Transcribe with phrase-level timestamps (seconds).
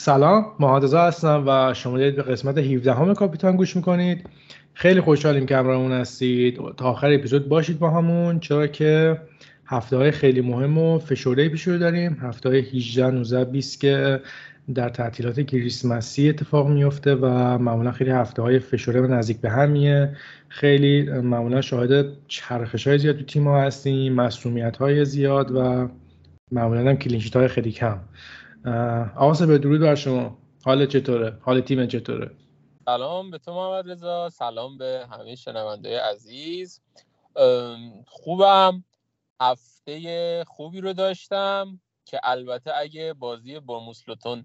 [0.00, 4.28] سلام محادزا هستم و شما دارید به قسمت 17 همه کاپیتان گوش می‌کنید.
[4.74, 6.58] خیلی خوشحالیم که همراهمون هستید.
[6.76, 9.20] تا آخر اپیزود باشید با همون چرا که
[9.66, 12.18] هفته های خیلی مهم و فشرده پیش رو داریم.
[12.22, 14.20] هفته های 18 19 20 که
[14.74, 20.16] در تعطیلات کریسمسی اتفاق میفته و معمولا خیلی هفته های فشرده و نزدیک به همیه.
[20.48, 25.88] خیلی معمولا شاهد چرخش های زیاد تو تیم ها هستیم مسئولیت های زیاد و
[26.52, 27.98] معمولا هم کلینشیت های خیلی کم.
[29.16, 30.38] آقا به درود بر شما.
[30.64, 32.30] حال چطوره؟ حال تیم چطوره؟
[32.84, 34.30] سلام به تو محمد رضا.
[34.30, 36.80] سلام به همه شنونده عزیز.
[38.06, 38.84] خوبم.
[39.40, 44.44] هفته خوبی رو داشتم که البته اگه بازی با موسلوتون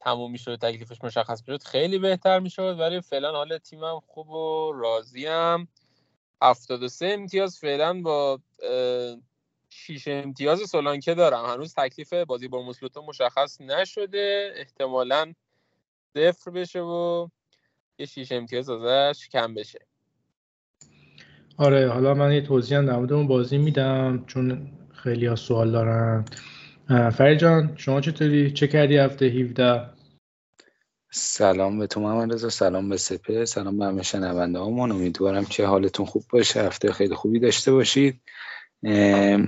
[0.00, 5.68] تموم می‌شد تکلیفش مشخص می‌شد خیلی بهتر می‌شد ولی فعلا حال تیمم خوب و راضیم.
[6.42, 8.40] 73 امتیاز فعلا با
[9.70, 11.44] شیش امتیاز سولانکه دارم.
[11.44, 14.52] هنوز تکلیف بازی با مسلوتو مشخص نشده.
[14.56, 15.32] احتمالا
[16.14, 17.28] صفر بشه و
[17.98, 19.78] یه شیش امتیاز ازش کم بشه.
[21.56, 26.24] آره حالا من یه توضیح هم در اون بازی میدم چون خیلی ها سوال دارن.
[27.10, 29.90] فرید جان شما چطوری؟ چه کردی هفته 17
[31.10, 35.66] سلام به تو محمد رضا سلام به سپه سلام به همه شنونده هامون امیدوارم که
[35.66, 36.62] حالتون خوب باشه.
[36.62, 38.20] هفته خیلی خوبی داشته باشید.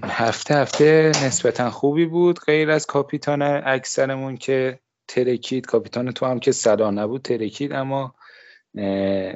[0.04, 2.40] هفته هفته نسبتا خوبی بود.
[2.40, 4.78] غیر از کاپیتان اکثرمون که
[5.08, 8.14] ترکید کاپیتان تو هم که سلا نبود ترکید اما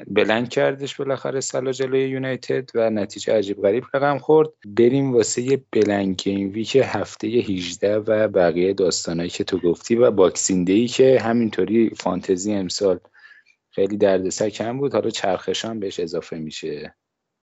[0.07, 4.49] بلند کردش بالاخره سلا جلوی یونایتد و نتیجه عجیب غریب رقم خورد.
[4.67, 10.87] بریم واسه بلند گیم ویک هفته 18 و بقیه داستانهایی که تو گفتی و باکسینگ
[10.87, 13.01] که همینطوری فانتزی امسال
[13.71, 14.93] خیلی دردسر کم بود.
[14.93, 16.95] حالا چرخشان بهش اضافه میشه.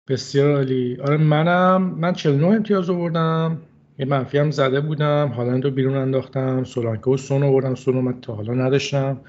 [0.08, 3.58] بسیار عالی آره منم من 49 امتیاز آوردم.
[3.98, 5.28] یه منفی هم زده بودم.
[5.28, 6.64] هالند رو بیرون انداختم.
[6.64, 9.20] سولانکه و سون آوردم سون من تا حالا نداشتم.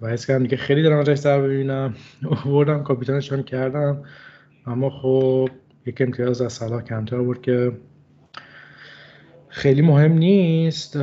[0.00, 1.94] و حس کردم دیگه خیلی دارم ازش سر ببینم
[2.46, 4.02] آوردم کاپیتانش هم کردم.
[4.66, 5.48] اما خب
[5.86, 7.72] یک امتیاز از صلاح کمتر آورد که
[9.48, 10.98] خیلی مهم نیست.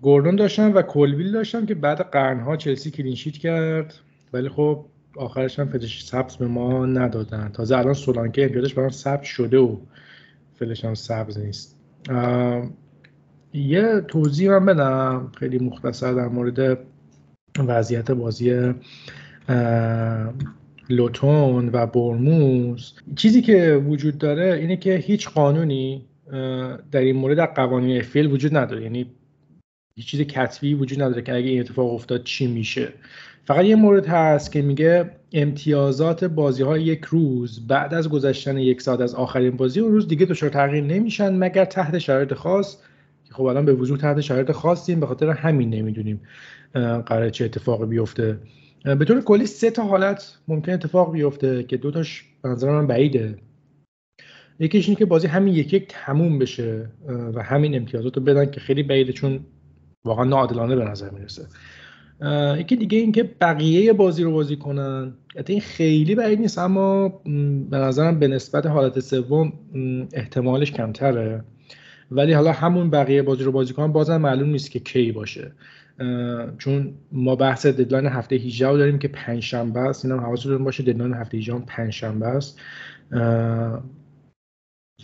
[0.00, 3.94] گوردون داشتم و کلویل داشتم که بعد قرنها چلسی کلینشیت کرد.
[4.32, 4.86] ولی خب
[5.16, 7.48] آخرش هم فلش سبز به ما ندادن.
[7.48, 9.76] تازه الان سولانکه امتیازش برام سبز شده و
[10.54, 11.78] فلش هم سبز نیست.
[13.54, 16.78] یه توضیح من بدم خیلی مختصر در مورد
[17.58, 18.72] وضعیت بازی
[20.90, 22.94] لوتون و برموز.
[23.16, 26.04] چیزی که وجود داره اینه که هیچ قانونی
[26.90, 28.82] در این مورد قوانین فیل وجود نداره.
[28.82, 29.06] یعنی
[29.94, 32.92] هیچ چیز کتبی وجود نداره که اگه این اتفاق افتاد چی میشه.
[33.44, 38.82] فقط یه مورد هست که میگه امتیازات بازی های یک روز بعد از گذشتن یک
[38.82, 42.76] ساعت از آخرین بازی اون روز دیگه دچار تغییر نمیشن مگر تحت شرایط خاص
[43.24, 46.20] که خب الان به وضوح تحت شرایط خاصیم به خاطر همین نمی‌دونیم
[47.06, 48.38] قرار چه اتفاقی بیفته.
[48.84, 52.86] به طور کلی سه تا حالت ممکن اتفاق بیفته که دو تاش به نظر من
[52.86, 53.38] بعیده.
[54.58, 56.88] یکیش اینه که بازی همین یک یک تموم بشه
[57.34, 59.40] و همین امتیازات رو بدن که خیلی بعیده چون
[60.04, 61.46] واقعا ناعادلانه به نظر می‌رسه.
[62.58, 65.12] یکی دیگه اینکه بقیه بازی رو بازی کنن.
[65.46, 67.08] این خیلی بعید نیست اما
[67.70, 69.52] به نظرم به نسبت حالت سوم
[70.12, 71.44] احتمالش کمتره.
[72.10, 75.52] ولی حالا همون بقیه بازی رو بازی کنن بازم معلوم نیست که کی باشه.
[76.58, 80.04] چون ما بحث deadline هفته 18 رو داریم که پنج شنبه است.
[80.04, 82.60] اینم حواستون باشه deadline هفته 18 پنج شنبه است.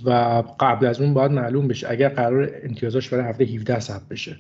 [0.05, 4.37] و قبل از اون باید معلوم بشه اگر قرار امتیازاش برای هفته 17 ثبت بشه.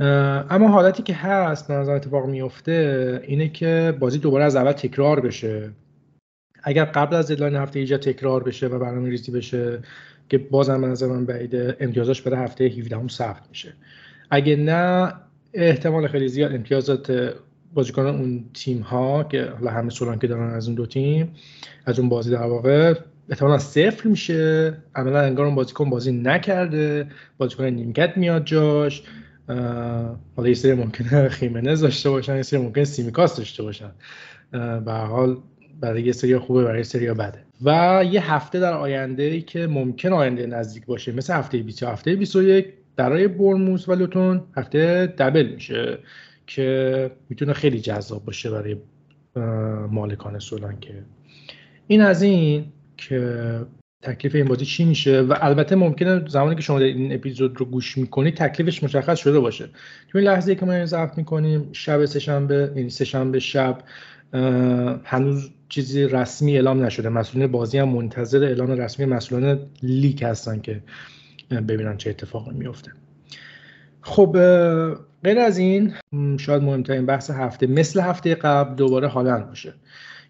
[0.00, 5.70] اما حالتی که هست نظر اتفاق میفته اینه که بازی دوباره از اول تکرار بشه.
[6.62, 9.78] اگر قبل از ددلاین هفته 18 تکرار بشه و برنامه ریزی بشه
[10.28, 13.72] که بازم به نظر من بعیده امتیازاش برای هفته 17 هم ثبت میشه.
[14.30, 15.12] اگه نه
[15.54, 17.34] احتمال خیلی زیاد امتیازات
[17.74, 19.90] بازیکنان اون تیم ها که حالا همه
[20.20, 21.34] که دارن از اون دو تیم
[21.86, 22.94] از اون بازی در واقع
[23.28, 24.76] احتمالا صفر میشه.
[24.94, 27.06] عملا انگار اون بازیکن بازی نکرده
[27.38, 29.02] بازیکن نیمکت میاد جاش.
[30.36, 33.90] حالا یه سری ممکنه خیمنز داشته باشن یه سری ممکنه سیمیکاس داشته باشن.
[34.84, 35.38] به حال
[35.80, 37.46] برای یه سری خوبه برای یه سری بده.
[37.62, 42.66] و یه هفته در آینده که ممکن آینده نزدیک باشه مثل هفته 20 هفته 21
[42.96, 45.98] برای برموس و لوتون هفته دبل میشه
[46.46, 48.76] که می‌تونه خیلی جذاب باشه برای
[49.90, 50.94] مالکان سولانکه
[51.86, 52.64] این از این
[52.96, 53.60] که
[54.06, 57.98] تکلیف این بازی چی میشه؟ و البته ممکنه زمانی که شما این اپیزود رو گوش
[57.98, 59.68] می‌کنید تکلیفش مشخص شده باشه.
[60.08, 63.78] تو این لحظه که ما این ضبط می‌کنیم شب سهشنبه یعنی سهشنبه شب
[65.04, 67.08] هنوز چیزی رسمی اعلام نشده.
[67.08, 70.82] مسئولین بازی هم منتظر اعلام رسمی مسئولان لیک هستن که
[71.50, 72.92] ببینن چه اتفاقی میفته
[74.00, 74.32] خب
[75.24, 75.92] غیر از این
[76.38, 79.74] شاید مهمترین بحث هفته مثل هفته قبل دوباره هالند باشه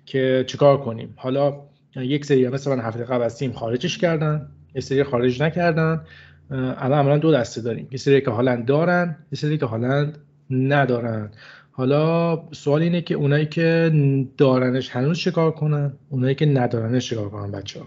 [0.07, 1.61] که چیکار کنیم؟ حالا
[1.97, 6.05] یک سری مثل من هفته قبل از تیم خارجش کردن یه سری خارج نکردن
[6.51, 7.89] الان عملا دو دسته داریم.
[7.91, 10.19] یه سری که هالند دارن یه سری که هالند
[10.51, 11.33] ندارن.
[11.73, 13.93] حالا سوال اینه که اونایی که
[14.39, 17.87] دارنش هنوز چیکار کنن؟ اونایی که ندارنش چیکار کنن بچه ها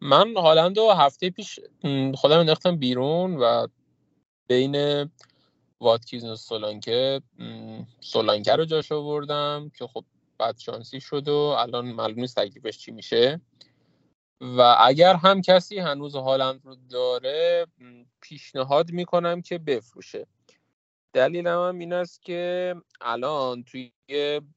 [0.00, 1.60] من هالند رو هفته پیش
[2.14, 3.66] خودم انداختم بیرون و
[4.48, 5.04] بین
[5.80, 7.20] واتکیزن و سولانکه
[8.00, 10.04] سولانکه رو جاش آوردم که خب
[10.38, 13.40] بعد شانسی شد و الان معلوم نیست تکلیفش چی میشه.
[14.40, 17.66] و اگر هم کسی هنوز هالند رو داره
[18.20, 20.26] پیشنهاد می‌کنم که بفروشه.
[21.12, 23.92] دلیلم هم این است که الان توی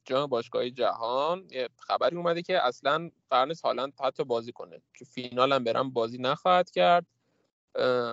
[0.05, 1.47] جام باشگاه جهان
[1.77, 4.81] خبری اومده که اصلا قرن هالند حتی بازی کنه.
[4.93, 7.05] که فینال هم برم بازی نخواهد کرد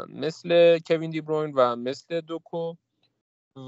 [0.09, 2.75] مثل کوین دی بروین و مثل دوکو.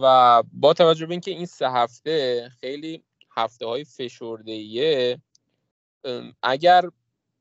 [0.02, 3.04] و با توجه به اینکه این سه هفته خیلی
[3.36, 5.18] هفته های فشرده
[6.42, 6.90] اگر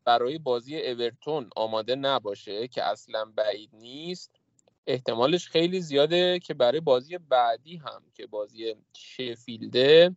[0.05, 4.31] برای بازی اورتون آماده نباشه که اصلا بعید نیست
[4.87, 10.15] احتمالش خیلی زیاده که برای بازی بعدی هم که بازی شفیلده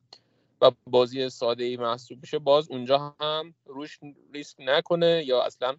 [0.61, 3.99] و بازی ساده ای محسوب بشه باز اونجا هم روش
[4.33, 5.77] ریسک نکنه یا اصلا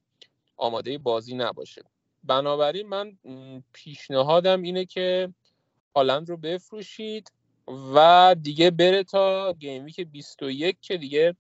[0.58, 1.84] آماده بازی نباشه.
[2.24, 3.18] بنابراین من
[3.74, 5.34] پیشنهادم اینه که
[5.96, 7.32] هالند رو بفروشید.
[7.68, 11.36] و دیگه بره تا گیم ویک 21 که دیگه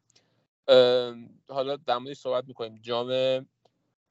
[1.49, 2.79] حالا در صحبت می‌کنیم.
[2.81, 3.07] جام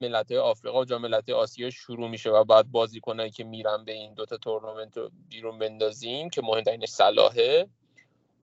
[0.01, 3.93] ملت آفریقا و جام ملت آسیا شروع میشه و بعد بازی کنن که میرن به
[3.93, 7.69] این دوتا تورنمنت رو بیرون بندازیم که مهمترینش صلاحه.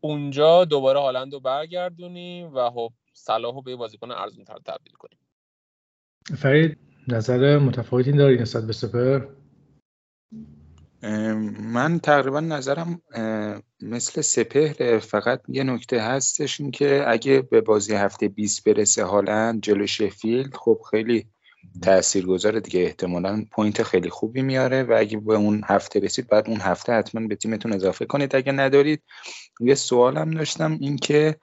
[0.02, 5.20] اونجا دوباره هالند رو برگردونیم و خب صلاح رو به بازیکن ارزون تر تبدیل کنیم.
[6.38, 6.78] فرید
[7.08, 9.26] نظر متفاوتی داری نسبت به سپهر
[11.02, 13.02] من تقریبا نظرم
[13.82, 19.62] مثل سپهر فقط یه نکته هستش این که اگه به بازی هفته 20 برسه هالند
[19.62, 21.28] جلو شفیلد خب خیلی
[21.82, 22.80] تأثیر گذاره دیگه.
[22.80, 27.28] احتمالا point خیلی خوبی میاره و اگه به اون هفته رسید بعد اون هفته حتما
[27.28, 28.36] به تیمتون اضافه کنید.
[28.36, 29.04] اگه ندارید
[29.60, 31.36] یه سوالم داشتم این که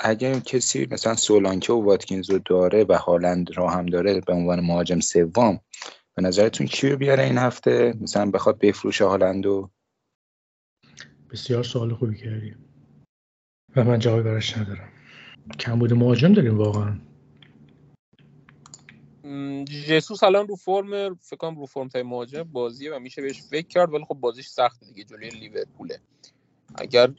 [0.00, 4.60] اگه کسی مثلا سولانکه و واتکینز رو داره و هالند را هم داره به عنوان
[4.60, 5.60] مهاجم سوم
[6.14, 9.70] به نظرتون کیو بیاره این هفته؟ مثلا بخواد بفروشه هالندو
[11.30, 12.54] بسیار سوال خوبی کردی.
[13.76, 14.92] و من جوابی براش ندارم.
[15.60, 17.00] کمبود مهاجم داریم واقعا.
[19.88, 23.66] جسوس الان رو فرم فکر کنم رو فرم تای مهاجم بازیه و میشه بهش فکر
[23.66, 26.00] کرد ولی خب بازیش سخته دیگه جلوی لیورپوله.
[26.74, 27.12] اگر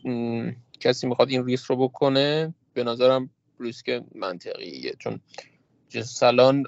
[0.80, 3.30] کسی می‌خواد این ریس رو بکنه به نظرم
[3.60, 5.20] ریسک منطقیه چون
[5.90, 6.64] جسوس الان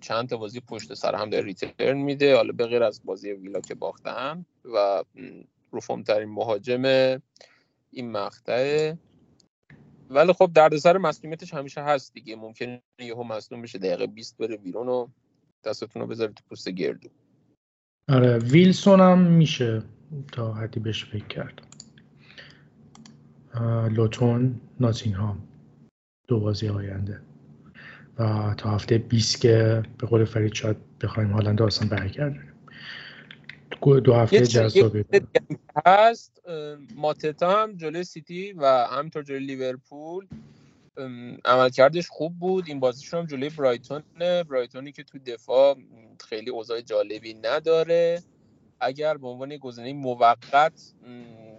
[0.00, 2.36] چند تا بازی پشت سر هم داره ریترن میده.
[2.36, 5.04] حالا به غیر از بازی ویلا که باختن و
[5.70, 6.82] رو ترین مهاجم
[7.90, 8.98] این مقطعه
[10.10, 12.36] ولی خب دردسر مسئولیتش همیشه هست دیگه.
[12.36, 15.06] ممکنه یهو مصدوم بشه دقیقه 20 بره بیرون و
[15.64, 17.08] دستتون رو بذارید تو پوست گردو.
[18.08, 19.82] آره ویلسون هم میشه
[20.32, 21.62] تا حدی بهش فکر کرد.
[23.90, 25.48] لوتون ناتینگهام.
[26.28, 27.20] دو بازی آینده.
[28.18, 32.50] و تا هفته 20 که به قول فرید شاید بخوایم هالند اصلا برگردیم
[34.04, 35.04] دو هفته جذابی
[35.86, 36.42] هست.
[36.94, 40.26] ماتتا هم جلوی سیتی و همینطور جلوی لیورپول.
[41.44, 42.64] عملکردش خوب بود.
[42.66, 45.76] این بازیشون هم جلوی برایتون برایتونی که تو دفاع
[46.28, 48.22] خیلی اوضاع جالبی نداره.
[48.80, 50.92] اگر به عنوان گزینه موقت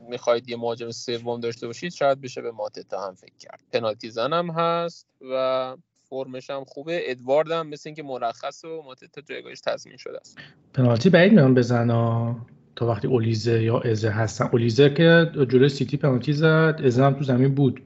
[0.10, 3.62] می‌خواید یه مهاجم سوم داشته باشید شاید بشه به ماتتا هم فکر کرد.
[3.74, 5.78] پنالتی زن هم هست و
[6.10, 7.02] فرمش هم خوبه.
[7.04, 10.38] ادوارد هم مثل اینکه مرخص و ماتتا جایگاهش تضمین شده است.
[10.74, 12.36] پنالتی بعید میان بزنا
[12.76, 14.46] تا وقتی اولیزه یا ازه هستن.
[14.46, 16.82] اولیزه که جلوی سیتی پنالتی زد.
[16.86, 17.82] ازه هم تو زمین بود.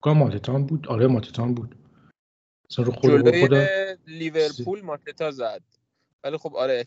[0.00, 0.88] کنم ماتتان بود.
[0.88, 1.74] آره ماتتان بود.
[2.76, 3.54] رو خود خود
[4.06, 5.62] لیورپول ماتتا زد.
[6.24, 6.84] ولی خب آره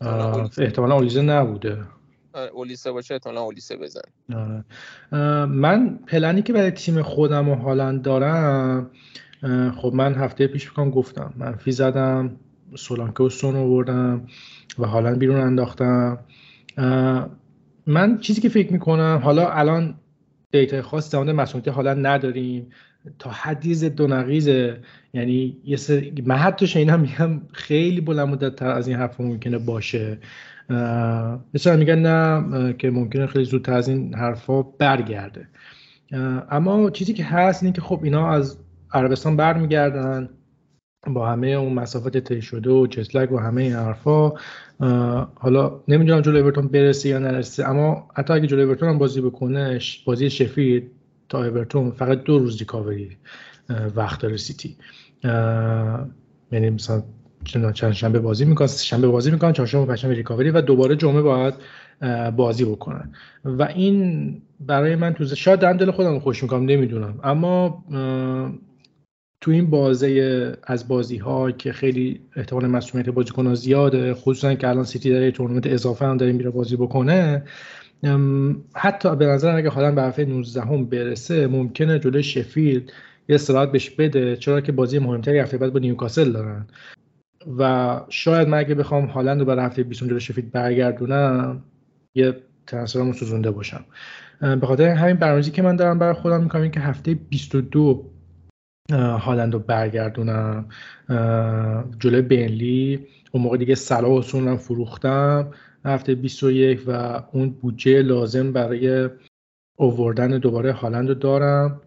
[0.58, 1.84] احتمالا اولیزه نبوده.
[2.32, 4.00] آره، اولیسه باشه احتمالا اولیسه بزن.
[4.34, 4.64] آره.
[5.46, 8.90] من پلنی که برای تیم خودم و هالند دارم
[9.76, 11.34] خب من هفته پیش بکنم گفتم.
[11.36, 12.30] منفی زدم
[12.74, 14.26] سولانکه و سون آوردم
[14.78, 16.18] و حالا بیرون انداختم.
[17.86, 19.94] من چیزی که فکر می‌کنم حالا الان
[20.52, 22.66] دیتا خاص در مسئولیت حالا نداریم.
[23.18, 24.80] تا حدی ضد و نقیزه
[25.14, 29.58] یعنی یه سر من حتی شنیدم میگم خیلی بلند مدت تر از این حرف ممکنه
[29.58, 30.18] باشه.
[31.54, 35.48] مثلا میگن نه که ممکنه خیلی زودتر از این حرفا برگرده.
[36.50, 38.58] اما چیزی که هست اینه که خب اینا از
[38.96, 40.28] عربستان برمیگردن
[41.06, 44.32] با همه اون مسافت طی شده و جسلک و همه این حرفا.
[45.34, 49.78] حالا نمی‌دونم جلو اورتون برسه یا نرسه اما حتی اگه جلو اورتون هم بازی بکنه
[50.06, 50.90] بازی شفیلد
[51.28, 53.16] تا اورتون فقط دو روز recovery
[53.96, 54.76] وقت داره سیتی.
[56.52, 57.02] یعنی مثلا
[57.72, 61.54] چند شنبه بازی می‌کنن شنبه بازی می‌کنن چهارشنبه و پنجشنبه recovery و دوباره جمعه باید
[62.36, 63.12] بازی بکنن.
[63.44, 67.20] و این برای من تو شاید دل خودم خوش می‌کنم نمی‌دونم.
[67.24, 67.84] اما
[69.46, 74.84] تو این بازه از بازی ها که خیلی احتمال مصدومیت بازیکن زیاده خصوصا که الان
[74.84, 77.42] سیتی داره تورنمنت اضافه هم داره میره بازی بکنه
[78.74, 82.92] حتی به نظر اگه حالا به هفته 19 هم برسه ممکنه جلوی شفیلد
[83.28, 86.66] یه استراحت بهش بده چرا که بازی مهمتری هفته بعد با نیوکاسل دارن.
[87.58, 91.62] و شاید من اگه بخوام هالند رو برای هفته 20 جلوی شفیلد برگردونم
[92.14, 92.36] یه
[92.66, 93.84] ترنسفرمو سوزونده باشم.
[94.40, 98.15] به خاطر همین برنامه‌ریزی که من دارم برای خودم می‌کنم که هفته 22
[98.92, 100.68] هالند رو برگردونم.
[101.98, 104.22] جلوی بینلی اون موقع دیگه سلا و
[104.56, 105.50] فروختم.
[105.84, 109.08] هفته 21 و اون بودجه لازم برای
[109.76, 111.80] اووردن دوباره هالند رو دارم.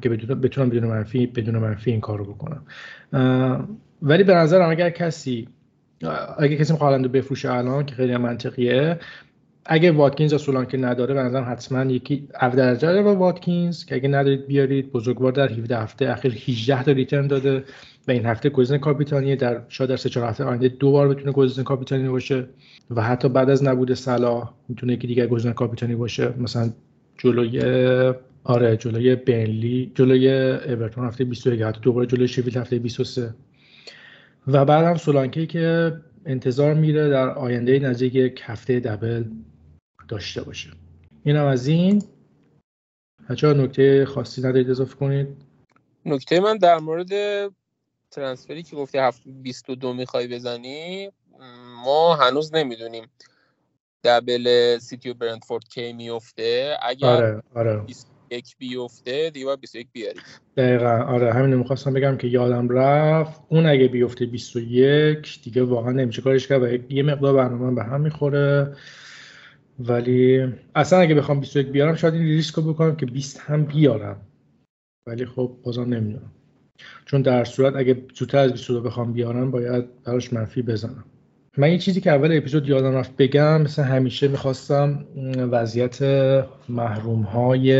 [0.00, 2.64] که بتونم بدون منفی بدون منفی این کار رو بکنم
[4.02, 5.48] ولی به نظرم اگر کسی
[6.38, 8.98] اگه کسی هالند رو بفروشه الان که خیلی منطقیه
[9.64, 14.46] اگه واتکینز یا سولانکه نداره به نظرم حتما یکی درجه با واتکینز که اگه ندارید
[14.46, 17.64] بیارید بزرگوار در 17 هفته اخیر 18 تا ریترن داده
[18.08, 21.32] و این هفته گزینه کاپیتانی در شاید در 3 4 هفته آینده دو بار بتونه
[21.32, 22.46] گزینه کاپیتانی باشه
[22.90, 26.34] و حتی بعد از نبود صلاح می‌تونه یکی دیگه گزینه کاپیتانی باشه.
[26.38, 26.70] مثلا
[27.18, 27.62] جلوی
[28.44, 33.34] آره جلوی بنلی جلوی اورتون هفته 21 حتی دوباره جلوی شفیلد هفته 23
[34.46, 35.92] و بعدم سولانکه که
[36.26, 39.24] انتظار میره در آینده نزدیک یک هفته دبل
[40.10, 40.70] داشته باشه
[41.24, 42.02] اینم از این.
[43.30, 45.28] بچه نکته خاصی ندارید اضافه کنید؟
[46.06, 47.10] نکته من در مورد
[48.10, 51.10] ترانسفری که گفتی هفته 22 می‌خوای بزنی
[51.84, 53.06] ما هنوز نمی‌دونیم
[54.04, 57.84] دبل سیتی و برندفورد کی میفته اگر آره آره.
[58.30, 60.20] یک بیفته دیگه باید 21 بیاری.
[60.56, 61.32] دقیقا آره.
[61.32, 63.40] همین می‌خواستم بگم که یادم رفت.
[63.48, 68.00] اون اگه بیفته 21 دیگه واقعا نمیشه کارش کرد و یه مقدار برنامه به هم
[68.00, 68.76] می‌خوره.
[69.88, 74.16] ولی اصلا اگه بخوام 21 بیارم شاید این ریسک رو بکنم که 20 هم بیارم.
[75.06, 76.32] ولی خب بازم نمی‌دونم.
[77.04, 81.04] چون در صورت اگه زودتر از 22 بخوام بیارم باید براش منفی بزنم.
[81.58, 85.04] من یه چیزی که اول اپیزود یادم رفت بگم مثل همیشه می‌خواستم
[85.36, 85.98] وضعیت
[86.68, 87.72] محروم های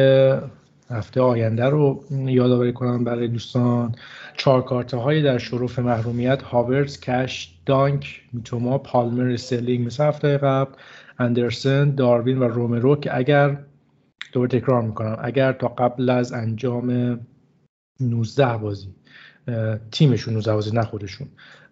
[0.91, 3.95] هفته آینده رو یادآوری کنم برای دوستان.
[4.37, 10.73] چهار کارته های در شرف محرومیت هاورز، کش، دانک، میتوما، پالمر، استرلینگ مثل هفته قبل.
[11.21, 13.59] اندرسن، داروین و رومرو که اگر
[14.33, 17.21] دوباره تکرار می‌کنم اگر تا قبل از انجام
[18.01, 18.89] 19 بازی
[19.91, 21.29] تیمشون 19 بازی نه خودشون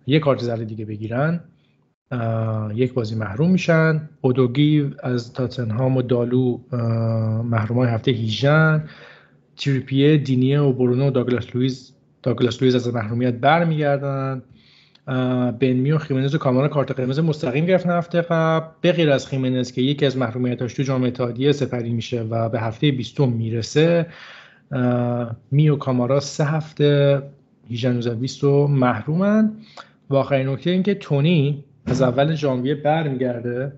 [0.07, 1.40] یه کارت زرد دیگه بگیرن
[2.75, 4.09] یک بازی محروم میشن.
[4.21, 6.59] اودوگیو از تاتنهام و دالو
[7.43, 8.83] محروم های هفته 18
[9.57, 14.43] تریپیه دینیه و برونو و داگلاس لویز داگلاس لویز از محرومیت برمیگردن.
[15.61, 18.67] بنمی و خیمنز و کامارا کارت قرمز مستقیم گرفتن هفته قبل.
[18.81, 22.61] به غیر از خیمنز که یکی از محرومیتاش تو جام اتحادیه سپری میشه و به
[22.61, 24.07] هفته 20 می‌رسه
[25.50, 27.23] می و کامارا سه هفته
[27.71, 29.53] 18 20 محرومن.
[30.11, 33.73] و آخرین نکته این که تونی از اول ژانویه برمیگرده.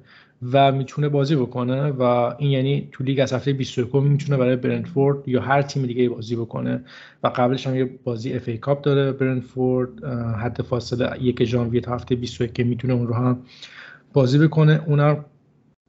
[0.53, 2.03] و می‌تونه بازی بکنه و
[2.39, 6.37] این یعنی تو لیگ از هفته 21 می‌تونه برای برنتفورد یا هر تیم دیگه بازی
[6.37, 6.85] بکنه
[7.23, 10.05] و قبلش هم یه بازی اف ای کاپ داره برنتفورد
[10.35, 13.43] حد فاصل یک ژانویه تا هفته 21 که می‌تونه اون رو هم
[14.13, 14.83] بازی بکنه.
[14.87, 15.25] اونم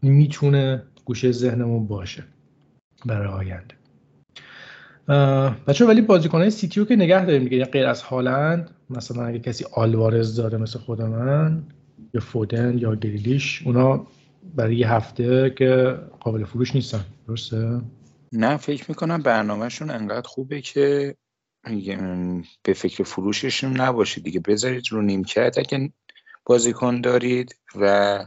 [0.01, 2.24] می‌تونه گوشه ذهنمون باشه
[3.05, 3.75] برای آینده.
[5.67, 10.36] بچه ولی بازیکنهای سیتیو که نگه داریم دیگه غیر از هالند مثلا اگه کسی آلوارز
[10.36, 11.63] داره مثل خود من
[12.13, 14.08] یا فودن یا گریلیش اونا
[14.55, 17.05] برای یه هفته که قابل فروش نیستن.
[17.27, 17.81] درسته؟
[18.31, 21.15] نه فکر می‌کنم برنامهشون انقدر خوبه که
[22.63, 24.39] به فکر فروششون نباشید دیگه.
[24.39, 25.91] بذارید رو نیمکت اگه
[26.46, 28.20] بازیکن دارید و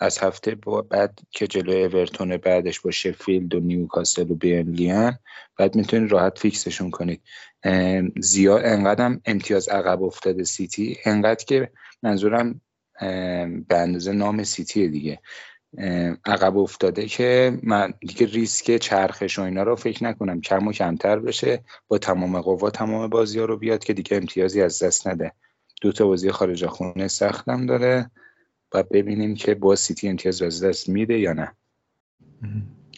[0.00, 0.54] از هفته
[0.90, 5.18] بعد که جلوی اورتون بعدش با شفیلد و نیوکاسل و برنلی ان
[5.56, 7.22] بعد می‌تونید راحت fix شون کنید.
[8.20, 11.70] زیاد انقدر امتیاز عقب افتاده سیتی انقدر که
[12.02, 12.60] منظورم
[13.68, 15.20] به اندازه نام سیتی دیگه.
[16.24, 20.40] عقب افتاده که من دیگه ریسک چرخش و اینا رو فکر نکنم.
[20.40, 21.64] کم و کمتر بشه.
[21.88, 25.32] با تمام قوا تمام بازی ها رو بیاد که دیگه امتیازی از دست نده.
[25.82, 28.10] دو تا بازی خارج خونه سختم داره.
[28.74, 31.52] و ببینیم که با سیتی امتیاز از دست میده یا نه.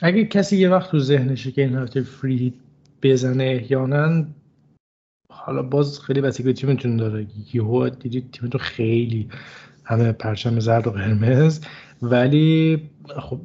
[0.03, 2.61] اگه کسی یه وقت تو ذهنشه که این هفته فری
[3.03, 4.27] بزنه احیانا
[5.29, 7.27] حالا باز خیلی بسیاری تیمتون داره.
[7.53, 9.29] یهو دیدید تیمتون خیلی
[9.85, 11.61] همه پرچم زرد و قرمز.
[12.03, 12.83] ولی
[13.21, 13.41] خب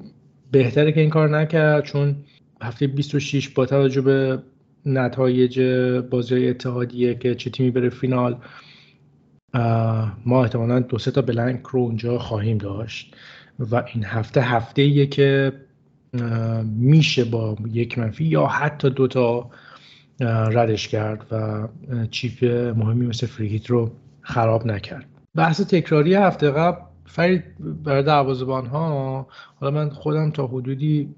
[0.51, 2.15] بهتره که این کار نکرد چون
[2.61, 4.39] هفته 26 با توجه به
[4.85, 5.61] نتایج
[6.09, 8.37] بازی اتحادیه که چه تیمی بره فینال
[10.25, 13.15] ما احتمالا دو سه تا بلنک رو اونجا خواهیم داشت
[13.59, 15.53] و این هفته هفته ایه که
[16.63, 19.49] میشه با یک منفی یا حتی دوتا
[20.19, 21.67] ردش کرد و
[22.07, 22.45] چیپ
[22.77, 25.05] مهمی مثل فریگیت رو خراب نکرد.
[25.35, 27.43] بحث تکراری هفته قبل فرید
[27.83, 31.09] برای دروازه‌بان ها حالا من خودم تا حدودی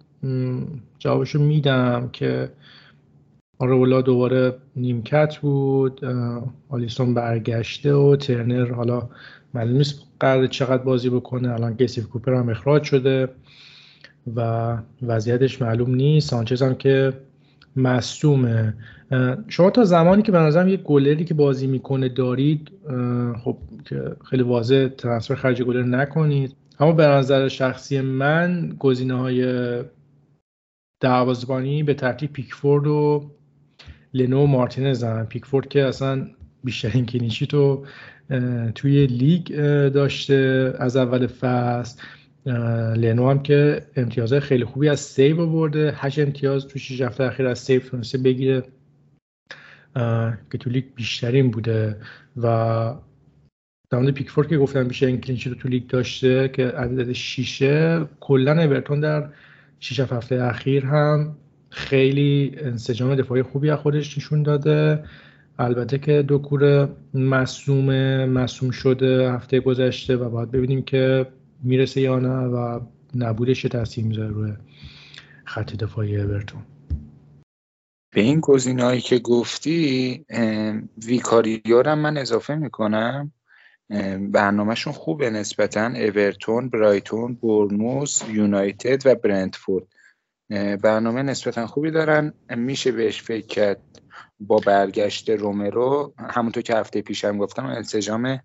[1.00, 2.50] جوابشو میدم که
[3.60, 6.02] آرولا دوباره نیمکت بود
[6.70, 9.10] آلیسون برگشته و ترنر حالا
[9.54, 13.28] معلوم نیست قرار چقدر بازی بکنه الان گسیف کوپر هم اخراج شده
[14.36, 16.30] و وضعیتش معلوم نیست.
[16.30, 17.14] سانچز هم که
[17.76, 18.74] مصومه
[19.48, 22.72] شما تا زمانی که به نظرم یه گلری که بازی می‌کنه دارید
[23.44, 26.56] خب که خیلی واضح ترانسفر خرج گلر نکنید.
[26.80, 29.44] اما به نظر شخصی من گزینه های
[31.00, 33.32] دروازه‌بانی به ترتیب پیکفورد و
[34.14, 35.26] لنو و مارتینز هم.
[35.26, 36.28] پیکفورد که اصلا
[36.64, 37.86] بیشترین کلینشی تو
[38.76, 39.48] توی لیگ
[39.90, 42.02] داشته از اول فصل.
[42.96, 45.94] لنو هم که امتیازهای خیلی خوبی از سیو آورده.
[45.96, 48.64] هشت امتیاز تو 6 هفته اخیر از سیو تونسته بگیره.
[50.52, 51.98] که تو لیگ بیشترین بوده
[52.38, 52.96] و
[53.90, 59.00] در پیکفورد که گفتم بیشترین کلینشی رو تو لیگ داشته که عدد شیشه کلا اورتون
[59.00, 59.30] در
[59.80, 61.36] 6 هفته اخیر هم
[61.70, 65.04] خیلی انسجام دفاعی خوبی از خودش نشون داده.
[65.60, 71.28] البته که دو کور مصوم مصوم شده هفته گذشته و باید ببینیم که
[71.64, 72.80] می‌رسه یا نه و
[73.16, 74.54] نبودش تاثیر می‌ذاره روی
[75.46, 76.62] خط دفاعی اورتون.
[78.16, 80.26] به این گزینه‌هایی که گفتی
[81.06, 83.32] ویکاریو من اضافه می‌کنم.
[84.20, 85.86] برنامهشون خوبه نسبتا.
[85.86, 89.88] اورتون برایتون بورنوس یونایتد و برنتفورد.
[90.82, 92.34] برنامه نسبتا خوبی دارن.
[92.50, 93.84] میشه بهش فکر کرد
[94.40, 96.14] با برگشت رومرو.
[96.18, 98.40] همونطور که هفته پیشم گفتم انسجام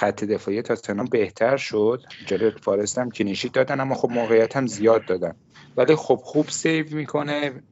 [0.00, 2.02] خط دفاعی تاتنهام بهتر شد.
[2.26, 5.34] جلوی فارست هم clean sheet دادن اما خب موقعیت هم زیاد دادن.
[5.76, 7.62] ولی خب خوب save می‌کنه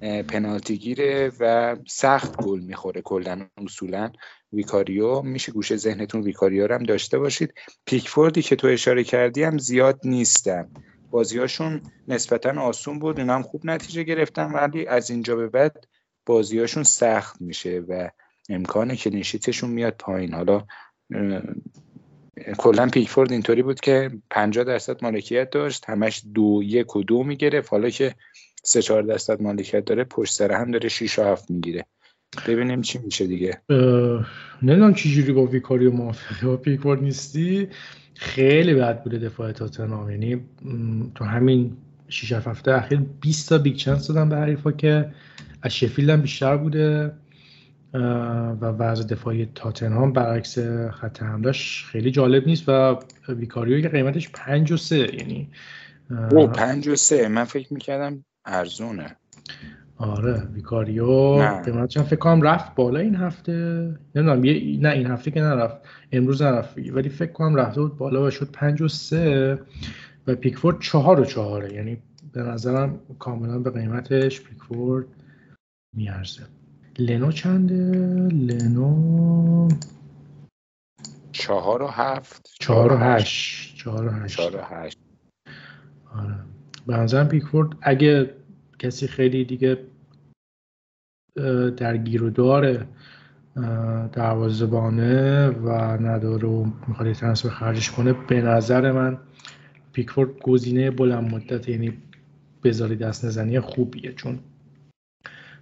[0.00, 4.10] پنالتی گیره و سخت گل می‌خوره کلا اصولا.
[4.52, 7.54] ویکاریو میشه گوشه ذهنتون ویکاریو هم داشته باشید.
[7.86, 10.70] پیکفوردی که تو اشاره کردی هم زیاد نیستن.
[11.10, 15.86] بازیاشون نسبتا آسون بود اینا هم خوب نتیجه گرفتن ولی از اینجا به بعد
[16.26, 18.10] بازیاشون سخت میشه و
[18.48, 20.34] امکان clean sheet شون میاد پایین.
[20.34, 20.64] حالا
[22.58, 27.70] کلا پیکفورد اینطوری بود که 50 درصد مالکیت داشت همش دو یک و دو می‌گرفت.
[27.70, 28.14] حالا که
[28.64, 31.86] سه چهار درصد مالکیت داره پشت سر هم داره 6 و 7 می‌گیره.
[32.46, 33.60] ببینیم چی میشه دیگه.
[34.62, 37.68] نمی‌دونم چی جوری با ویکاریو موافقه با پیکفورد نیستی.
[38.14, 40.10] خیلی بد بوده دفاع تاتنهام.
[40.10, 40.40] یعنی
[41.14, 41.76] تو همین
[42.08, 45.12] 6 هفته اخیر 20 تا big chance دادن به حریفا که
[45.62, 47.12] از شفیلد هم بیشتر بوده.
[47.94, 50.58] و وضع دفاعی تاتنهام برعکس
[50.90, 55.50] خط حملش خیلی جالب نیست و ویکاریو که قیمتش 5 و 3 یعنی
[56.30, 59.16] او 5 و 3 من فکر می‌کردم ارزونه.
[59.98, 61.38] آره ویکاریو.
[61.62, 63.52] قیمتش فکر کنم رفت بالا این هفته.
[64.14, 64.40] نمی‌دونم
[64.82, 65.76] نه این هفته که نرفت.
[66.12, 66.78] امروز نرفت.
[66.92, 69.58] ولی فکر کنم رفته بود بالا و شد 5 و 3
[70.26, 71.98] و پیکفورد 4 و 4 یعنی
[72.32, 75.06] به نظرم کاملا به قیمتش پیکفورد
[75.96, 76.42] میارزه.
[76.98, 77.74] لنو چنده؟
[78.34, 79.68] لنو
[81.32, 82.50] چهار و هفت.
[82.60, 83.76] چهار و هشت.
[83.76, 84.36] چهار و هشت.
[84.36, 84.98] چهار و هشت.
[86.14, 86.34] آره.
[86.86, 88.30] به نظرم پیکفورد اگه
[88.78, 89.78] کسی خیلی دیگه
[91.76, 92.86] در گیر و داره
[94.12, 95.70] دروازبانه و
[96.06, 98.12] نداره و می‌خواد ترنسفر خرجش کنه.
[98.12, 99.18] به نظر من
[99.92, 101.92] پیکفورد گزینه بلند مدت یعنی
[102.64, 104.12] بذاری دست نزنی خوبیه.
[104.12, 104.38] چون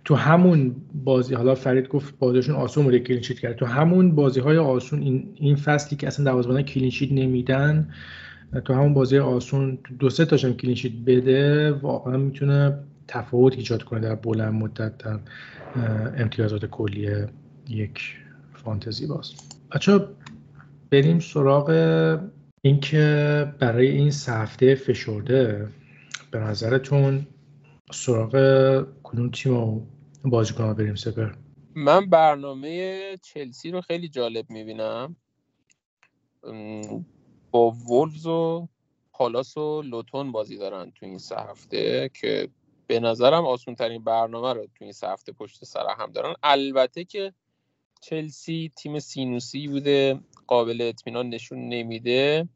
[0.05, 3.57] تو همون بازی حالا فرید گفت بازیشون آسون بوده clean sheet کرد.
[3.57, 7.95] تو همون بازی های آسون این, این فصلی که اصلا دروازه‌بان clean sheet نمیدن
[8.65, 14.01] تو همون بازی آسون دو سه تاشم clean sheet بده واقعا می‌تونه تفاوت ایجاد کنه
[14.01, 15.21] در بلند مدت در
[16.17, 17.27] امتیازات کلی
[17.69, 18.17] یک
[18.55, 19.33] فانتزی باز.
[19.73, 20.01] بچه
[20.91, 21.71] بریم سراغ
[22.63, 25.69] اینکه برای این هفته فشرده
[26.31, 27.27] به نظرتون
[27.93, 28.33] سراغ
[29.03, 29.87] کدوم تیم
[30.25, 31.31] بازیکن بریم سپر؟
[31.75, 35.17] من برنامه چلسی رو خیلی جالب می‌بینم.
[37.51, 38.69] با وولز و
[39.13, 42.49] پالاس و لوتون بازی دارن تو این سه هفته که
[42.87, 46.35] به نظرم آسون ترین برنامه رو تو این هفته پشت سر هم دارن.
[46.43, 47.33] البته که
[48.01, 52.49] چلسی تیم سینوسی بوده قابل اطمینان نشون نمیده.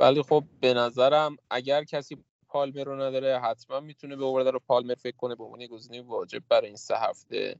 [0.00, 2.16] ولی خب به نظرم اگر کسی
[2.48, 5.34] پالمر رو نداره حتما می‌تونه به اوورد رو پالمر فکر کنه.
[5.34, 7.56] به عنوان گزینه واجب برای این سه هفته.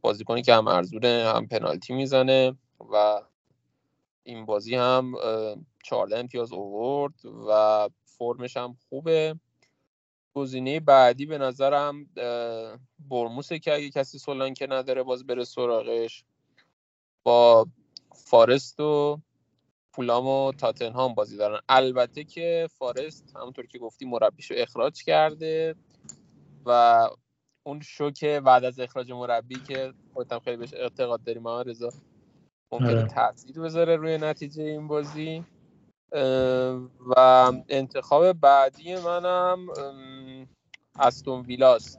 [0.00, 2.56] بازیکنی که هم ارزونه هم پنالتی می‌زنه
[2.92, 3.22] و
[4.22, 5.14] این بازی هم
[5.84, 7.14] 14 امتیاز اوورد
[7.48, 9.34] و فرمش هم خوبه.
[10.34, 12.06] گزینه بعدی به نظرم
[13.10, 16.24] برموسه که اگه کسی سولانکه نداره باز بره سراغش
[17.22, 17.66] با
[18.14, 19.20] فارست و
[19.94, 25.74] فولام و تاتنهام بازی دارن البته که فارست همونطور که گفتی مربیشو اخراج کرده
[26.66, 27.08] و
[27.62, 31.92] اون شوک بعد از اخراج مربی که خودم خیلی بهش اعتقاد داریم محمد رضا
[32.72, 33.08] ممکنه آره.
[33.08, 35.44] تاثیر بذاره روی نتیجه این بازی
[37.16, 39.66] و انتخاب بعدی منم
[40.98, 41.96] استون ویلاس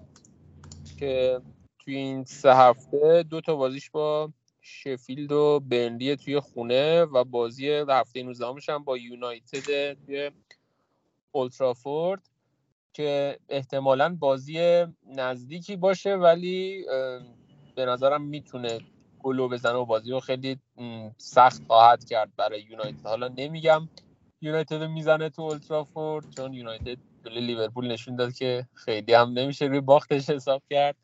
[0.99, 1.41] که
[1.79, 4.31] توی این سه هفته دو تا بازیش با
[4.61, 10.31] شفیلد و برنلی توی خونه و بازی هفته 19 هم با یونایتد توی
[11.31, 12.29] اولترافورد
[12.93, 16.85] که احتمالا بازی نزدیکی باشه ولی
[17.75, 18.79] به نظرم می‌تونه
[19.23, 20.59] گلو بزنه و بازی رو خیلی
[21.17, 23.05] سخت خواهد کرد برای یونایتد.
[23.05, 23.89] حالا نمیگم
[24.41, 29.81] یونایتد می‌زنه تو اولترافورد چون یونایتد جلوی لیورپول نشون داد که خیلی هم نمیشه روی
[29.81, 30.95] باختش حساب کرد.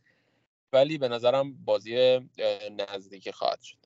[0.74, 2.20] ولی به نظرم بازی
[2.90, 3.78] نزدیکی خواهد شد.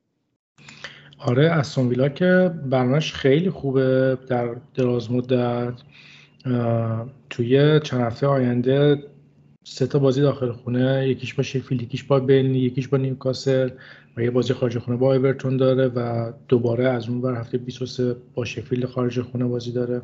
[1.18, 5.74] آره استون ویلا که برنامهش خیلی خوبه در دراز مدت.
[7.30, 9.04] توی چند هفته آینده
[9.64, 13.70] سه تا بازی داخل خونه یکیش با شفیلد یکیش با بنی یکیش با نیوکاسل
[14.18, 18.16] و یه بازی خارج خونه با ایورتون داره و دوباره از اون بر هفته 23
[18.34, 20.02] با شفیلد خارج خونه بازی داره.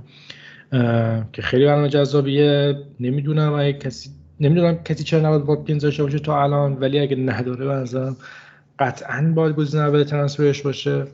[1.31, 2.75] که خیلی برنامه جذابیه.
[2.99, 7.65] نمی‌دونم اگه کسی نمی‌دونم کسی چرا نباید واتکینز داشته باشه تا الان ولی اگه نداره
[7.65, 8.17] بنظرم
[8.79, 11.07] قطعا باید گزینه اول ترنسفرش باشه.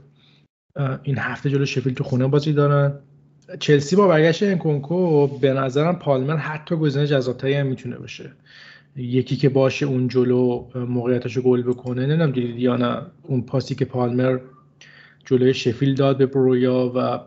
[1.03, 2.93] این هفته جلو شفیل تو خونه بازی دارن.
[3.59, 8.31] چلسی با برگشت انکونکو به نظرم پالمر حتی گزینه جذابتری هم می‌تونه باشه.
[8.95, 13.85] یکی که باشه اون جلو موقعیتش گل بکنه نمی‌دونم دیدید یا نه اون پاسی که
[13.85, 14.39] پالمر
[15.25, 17.19] جلوی شفیل داد به برویا و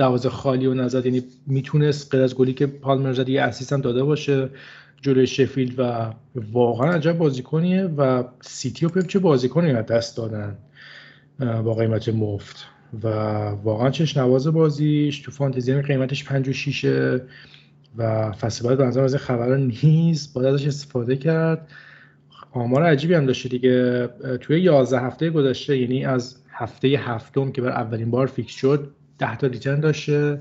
[0.00, 4.04] دروازه خالی و نزد یعنی می‌تونست غیر از گلی که پالمر زد یه اسیست داده
[4.04, 4.48] باشه.
[5.02, 6.12] جلوی شفیلد و
[6.52, 10.58] واقعا عجب بازیکنیه و سیتی و پپ چه بازیکنی از دست دادن
[11.38, 12.66] با قیمت مفت.
[13.02, 13.08] و
[13.64, 16.84] واقعا چش نواز بازیش تو فانتزی قیمتش 5 و 6
[17.96, 21.68] و فصل بعد بنظرم از این نیست باید ازش استفاده کرد.
[22.52, 24.08] آمار عجیبی هم داشته دیگه.
[24.40, 29.36] توی 11 هفته گذشته یعنی از هفته هفتم که برای اولین بار فیکس شد 10
[29.36, 30.40] تا return داشته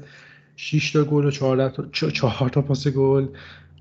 [0.55, 3.27] 6 تا گل و 4 تا 4 تا پاس گل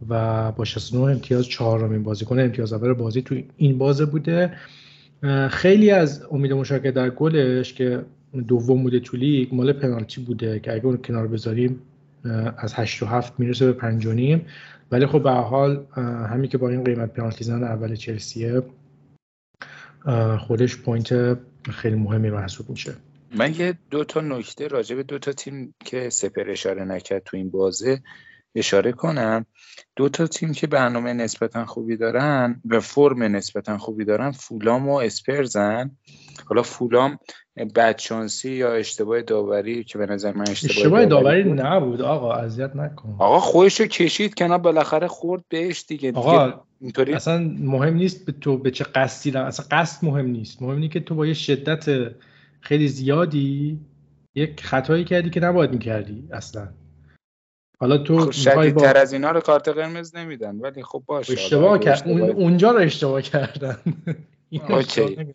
[0.08, 4.52] و با 69 امتیاز چهارمین بازیکن امتیاز اول بازی تو این بازه بوده.
[5.50, 8.04] خیلی از امید مشارکت در گلش که
[8.48, 11.80] دوم بوده تو لیگ مال پنالتی بوده که اگه اون کنار بذاریم
[12.56, 14.46] از 8 و 7 می‌رسه به 5 و نیم.
[14.90, 15.84] ولی خب به حال
[16.30, 18.62] همین که با این قیمت پنالتی زن اول چلسیه
[20.38, 21.38] خودش point
[21.70, 22.94] خیلی مهمی محسوب میشه.
[23.34, 27.36] من یه دو تا نکته راجع به دو تا تیم که سپهر اشاره نکرد تو
[27.36, 28.02] این بازه
[28.54, 29.46] اشاره کنم.
[29.96, 34.94] دو تا تیم که برنامه نسبتا خوبی دارن و فرم نسبتا خوبی دارن فولام و
[34.94, 35.90] اسپرزن
[36.46, 37.18] حالا فولام
[37.74, 42.00] بدشانسی یا اشتباه داوری که به نظر من اشتباه, اشتباه داوری, داوری نبود.
[42.00, 43.16] آقا اذیت نکن.
[43.18, 46.12] آقا خودشو کشید کنار بالاخره خورد بهش دیگه.
[46.12, 50.62] آقا اینطوری اصلا مهم نیست به تو به چه قصدی اصلا قصد مهم نیست.
[50.62, 52.12] مهم اینه که تو با یه شدت
[52.60, 53.80] خیلی زیادی
[54.34, 56.68] یک خطایی کردی که نباید می‌کردی اصلا.
[57.80, 58.88] حالا تو خب با...
[58.88, 62.20] از اینا رو کارت قرمز نمیدن ولی خب باشه اشتباه کرد اون...
[62.20, 63.76] اونجا رو اشتباه کردن.
[64.52, 65.32] اوکی.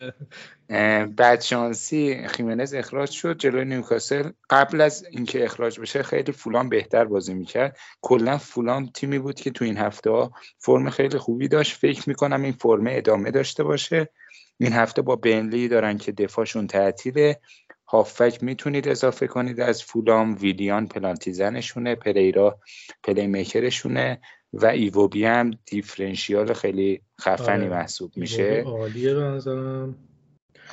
[1.16, 4.32] بدشانسی خیمنز اخراج شد جلوی نیوکاسل.
[4.50, 7.78] قبل از اینکه اخراج بشه خیلی فولام بهتر بازی می‌کرد.
[8.02, 11.78] کلا فولام تیمی بود که تو این هفته ها فرم خیلی خوبی داشت.
[11.78, 14.10] فکر می‌کنم این فرمه ادامه داشته باشه.
[14.58, 17.40] این هفته با برنلی دارن که دفاعشون تعطیله.
[17.88, 20.36] هافبک می‌تونید اضافه کنید از فولام.
[20.36, 21.96] ویلیان پنالتی زنشونه.
[21.96, 22.60] پریرا
[23.04, 24.22] playmaker شونه
[24.54, 27.70] و ایووبی هم differential خیلی خفنی آره.
[27.70, 28.64] محسوب میشه.
[28.66, 29.96] عالیه به نظرم.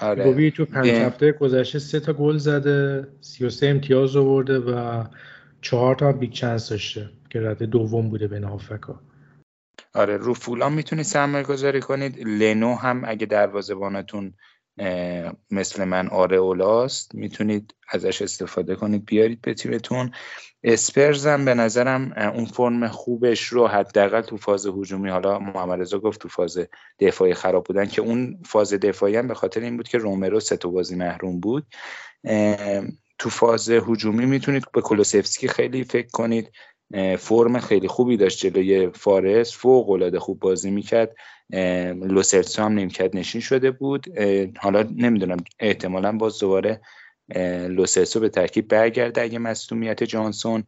[0.01, 0.51] آره.
[0.51, 5.05] تو پنج هفته گذشته سه تا گل زده 33 امتیاز آورده و
[5.61, 9.01] چهار تا big chance داشته که رده دوم بوده بین هافبکا.
[9.95, 12.19] آره رو فولام می‌تونید سرمایه گذاری کنید.
[12.29, 14.35] لنو هم اگه دروازه‌بانتون
[15.51, 19.05] مثل من آرئولاست می‌تونید ازش استفاده کنید.
[19.05, 20.11] بیارید به تیمتون.
[20.65, 25.99] اسپرز هم به نظرم اون فرم خوبش رو حداقل تو فاز هجومی حالا محمد رضا
[25.99, 26.59] گفت تو فاز
[26.99, 30.57] دفاعی خراب بودن که اون فاز دفاعی هم به خاطر این بود که رومرو سه
[30.57, 31.67] بازی محروم بود.
[33.19, 36.53] تو فاز هجومی می‌تونید به کولوسفسکی خیلی فکر کنید.
[37.19, 39.57] فرم خیلی خوبی داشت جلوی فارس.
[39.57, 41.15] فوق العاده خوب بازی می‌کرد.
[41.53, 44.19] لوسرتسو هم نیمکت نشین شده بود.
[44.59, 46.81] حالا نمی‌دونم احتمالا باز دوباره
[47.69, 50.65] لوسرتسو به ترکیب برگرده اگه مصومیت جانسون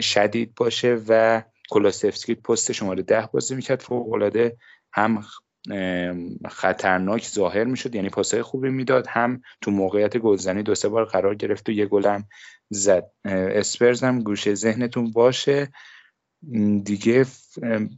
[0.00, 3.82] شدید باشه و کولوسفسکی پست شماره ده بازی می‌کرد.
[3.82, 4.56] فوق العاده
[4.92, 5.24] هم
[6.48, 9.06] خطرناک ظاهر می‌شد یعنی پاسهای خوبی می‌داد.
[9.06, 12.24] هم تو موقعیت گلزنی دو سه بار قرار گرفت و یه گلم
[12.70, 13.10] زد.
[13.24, 15.68] اسپرز هم گوشه ذهنتون باشه.
[16.84, 17.26] دیگه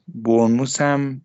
[0.09, 1.23] برنوس هم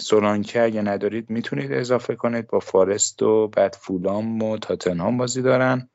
[0.00, 5.88] سولانکه اگه ندارید می‌تونید اضافه کنید با فارست و بعد فولام و تاتنهام بازی دارن.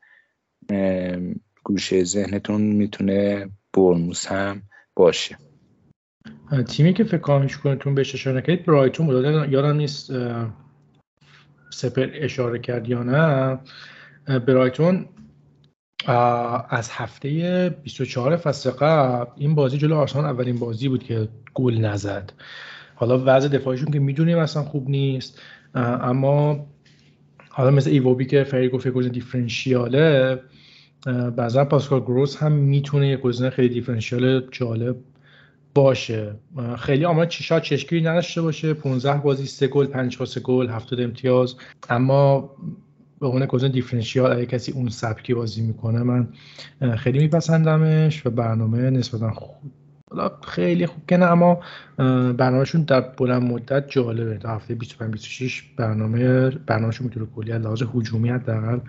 [1.63, 4.61] گوشه ذهنتون می‌تونه برنوس هم
[4.95, 5.37] باشه.
[6.67, 9.25] تیمی که فکر کنم کنتون بهش اشاره کردید برایتون بود.
[9.51, 10.11] یادم نیست
[11.69, 13.59] سپر اشاره کرد یا نه.
[14.39, 15.09] برایتون
[16.69, 22.33] از هفته 24 فصل قبل این بازی جلو آرسنال اولین بازی بود که گل نزد.
[23.01, 25.41] حالا وضع دفاعشون که می‌دونیم اصلا خوب نیست
[25.75, 26.65] اما
[27.49, 30.39] حالا مثل ایووبی که فری گفت گزینه دیفرنشیاله
[31.35, 34.95] بعضا پاسکال گروس هم می‌تونه یه گزینه خیلی دیفرنشیال جالب
[35.75, 36.35] باشه.
[36.77, 38.73] خیلی آمار چشا چشکی نداشته باشه.
[38.73, 41.55] 15 بازی 3 گل 5 پاس گل 70 امتیاز.
[41.89, 42.55] اما
[43.19, 46.27] به عنوان گزینه دیفرنشیال اگه کسی اون سبکی بازی می‌کنه من
[46.95, 49.29] خیلی میپسندمش و برنامه نسبتا
[50.11, 51.01] خوب خیلی خوب.
[51.09, 51.59] کنه اما
[52.33, 54.37] برنامهشون در بلند مدت جالبه.
[54.37, 58.79] تا هفته 25 26 برنامه برنامهشون می‌تونه کلی لحاظ هجومی حداقل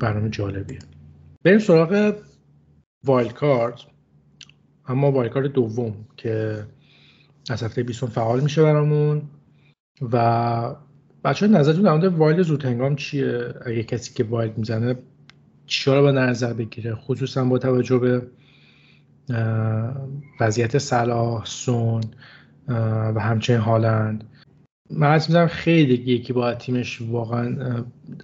[0.00, 0.78] برنامه جالبیه.
[1.44, 2.14] بریم سراغ
[3.04, 3.80] wild card
[4.88, 6.64] اما wild card دوم که
[7.50, 9.22] از هفته 20 فعال میشه برامون.
[10.12, 10.74] و
[11.24, 14.98] بچه نظرتون در مورد wild زودهنگام چیه؟ اگه کسی که wild می‌زنه
[15.66, 18.22] چیا رو به نظر بگیره؟ خصوصا با توجه به
[20.40, 22.00] وضعیت صلاح سون
[23.14, 24.24] و همچنین هالند.
[24.90, 27.56] من از می‌زنم خیلی یکی باید تیمش واقعا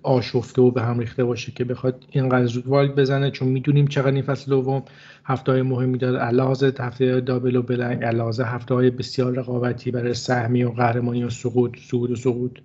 [0.03, 4.13] آشفته و به هم ریخته باشه که بخواد اینقدر زود wild بزنه چون می‌دونیم چقدر
[4.13, 4.83] این فصل دوم
[5.25, 6.19] هفته های مهمی داره.
[6.19, 11.31] علاوه هفته double و blank علاوه هفته های بسیار رقابتی برای سهمیه و قهرمانی و
[11.31, 12.59] سقوط سقوط و سقوط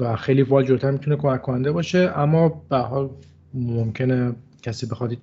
[0.00, 2.12] و خیلی wild جلوتر می‌تونه کمک کننده باشه.
[2.16, 3.10] اما به حال
[3.54, 4.32] ممکنه
[4.64, 5.16] کسی بخواد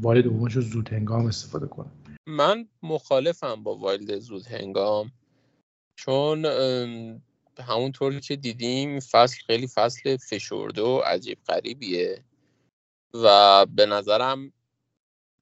[0.00, 1.90] wild دومش رو زود هنگام استفاده کنه.
[2.26, 5.12] من مخالفم با wild زود هنگام.
[5.96, 6.44] چون
[7.58, 12.24] همونطوری که دیدیم فصل خیلی فصل فشرده و عجیب غریبیه
[13.14, 14.52] و به نظرم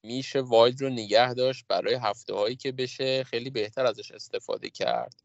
[0.04, 5.22] میشه وایلد رو نگه داشت برای هفته هایی که بشه خیلی بهتر ازش استفاده کرد.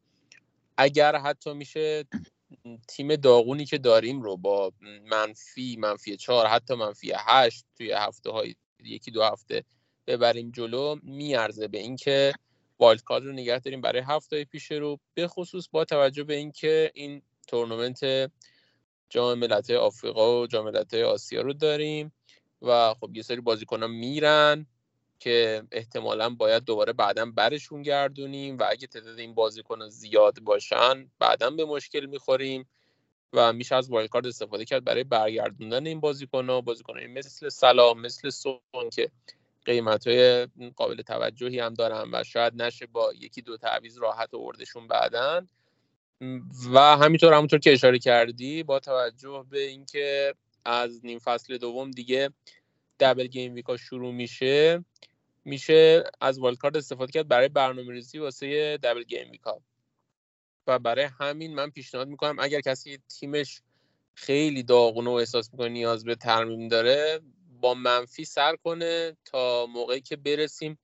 [0.78, 2.06] اگر حتی میشه
[2.88, 4.72] تیم داغونی که داریم رو با
[5.12, 9.64] منفی منفی چهار حتی منفی هشت توی هفته های یکی دو هفته
[10.08, 12.34] ببریم جلو میارزه به اینکه
[12.80, 16.92] wild card رو نگه داریم برای هفته پیش رو به خصوص با توجه به اینکه
[16.94, 18.32] این تورنمنت
[19.10, 22.14] جام ملت‌های آفریقا و جام ملت‌های آسیا رو داریم
[22.62, 24.68] و خب یه سری بازیکنان میرن.
[25.20, 31.50] که احتمالا باید دوباره بعدا برشون گردونیم و اگه تعداد این بازیکن زیاد باشن بعدا
[31.50, 32.68] به مشکل می‌خوریم
[33.34, 38.30] و میشه از wild استفاده کرد برای برگردوندن این بازیکن ها بازیکن مثل صلاح مثل
[38.30, 39.12] سون که
[39.66, 44.88] قیمت های قابل توجهی هم دارن و شاید نشه با یکی دو تعویض راحت آوردشون
[44.88, 45.48] بعدا.
[46.74, 52.30] و همینطور همونطور که اشاره کردی با توجه به اینکه از نیم فصل دوم دیگه
[53.00, 54.86] double game week ا شروع میشه
[55.46, 59.62] میشه از wild card استفاده کرد برای برنامه ریزی واسه double game week ا
[60.68, 63.62] و برای همین من پیشنهاد می‌کنم اگر کسی تیمش
[64.14, 67.20] خیلی داغونه و احساس می‌کنه نیاز به ترمیم داره
[67.62, 70.80] با منفی سر کنه تا موقعی که برسیم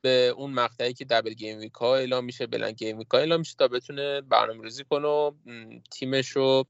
[0.00, 3.68] به اون مقطعی که دبل گیم ویکا اعلام میشه بلند گیم ویکا اعلام میشه تا
[3.68, 5.32] بتونه برنامه ریزی کنه و
[5.90, 6.66] تیمش رو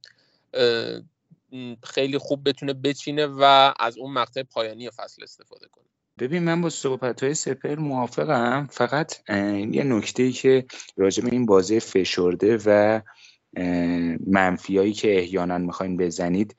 [1.84, 5.84] خیلی خوب بتونه بچینه و از اون مقطع پایانی فصل استفاده کنه.
[6.18, 8.68] ببین من با صحبت های سپر موافقم.
[8.70, 9.30] فقط
[9.70, 10.64] یه نکته ای که
[10.96, 13.00] راجع به این بازی فشرده و
[14.26, 16.56] منفیایی که احیانا می‌خواین بزنید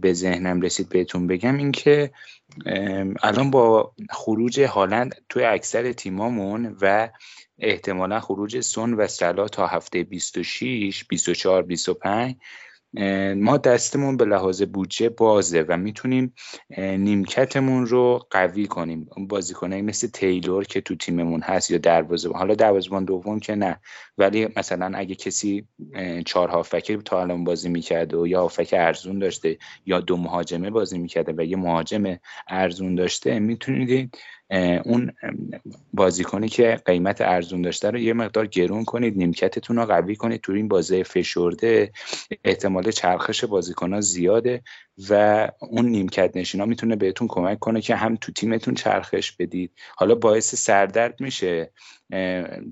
[0.00, 2.10] به ذهنم رسید بهتون بگم اینکه
[3.22, 7.08] الان با خروج هالند توی اکثر تیمامون و
[7.58, 12.36] احتمالا خروج سون و سلا تا هفته 26 24 25
[13.36, 16.34] ما دستمون به لحاظ بودجه بازه و می‌تونیم
[16.78, 19.08] نیمکتمون رو قوی کنیم.
[19.28, 23.80] بازیکنایی مثل تیلور که تو تیممون هست یا دروازه‌بان حالا دروازه‌بان دوم که نه.
[24.18, 25.66] ولی مثلا اگه کسی
[26.26, 30.98] چهار هافکی تا الان بازی می‌کرده و یا هافک ارزون داشته یا دو مهاجمه بازی
[30.98, 34.16] می‌کرده و یه مهاجم ارزون داشته می‌تونید
[34.84, 35.12] اون
[35.92, 40.40] بازیکنی که قیمت ارزون داشته رو یه مقدار گرون کنید نیمکتتون رو قوی کنید.
[40.40, 41.92] تو این بازی فشرده
[42.44, 44.62] احتمال چرخش بازیکن ها زیاده
[45.10, 49.72] و اون نیمکت نشینا می‌تونه بهتون کمک کنه که هم تو تیمتون چرخش بدید.
[49.96, 51.70] حالا باعث سردرد میشه.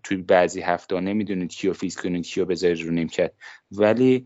[0.03, 3.33] توی بعضی هفته نمی‌دونید کیو فیکس کنید کیو بذارید رو نیمکت.
[3.73, 4.25] ولی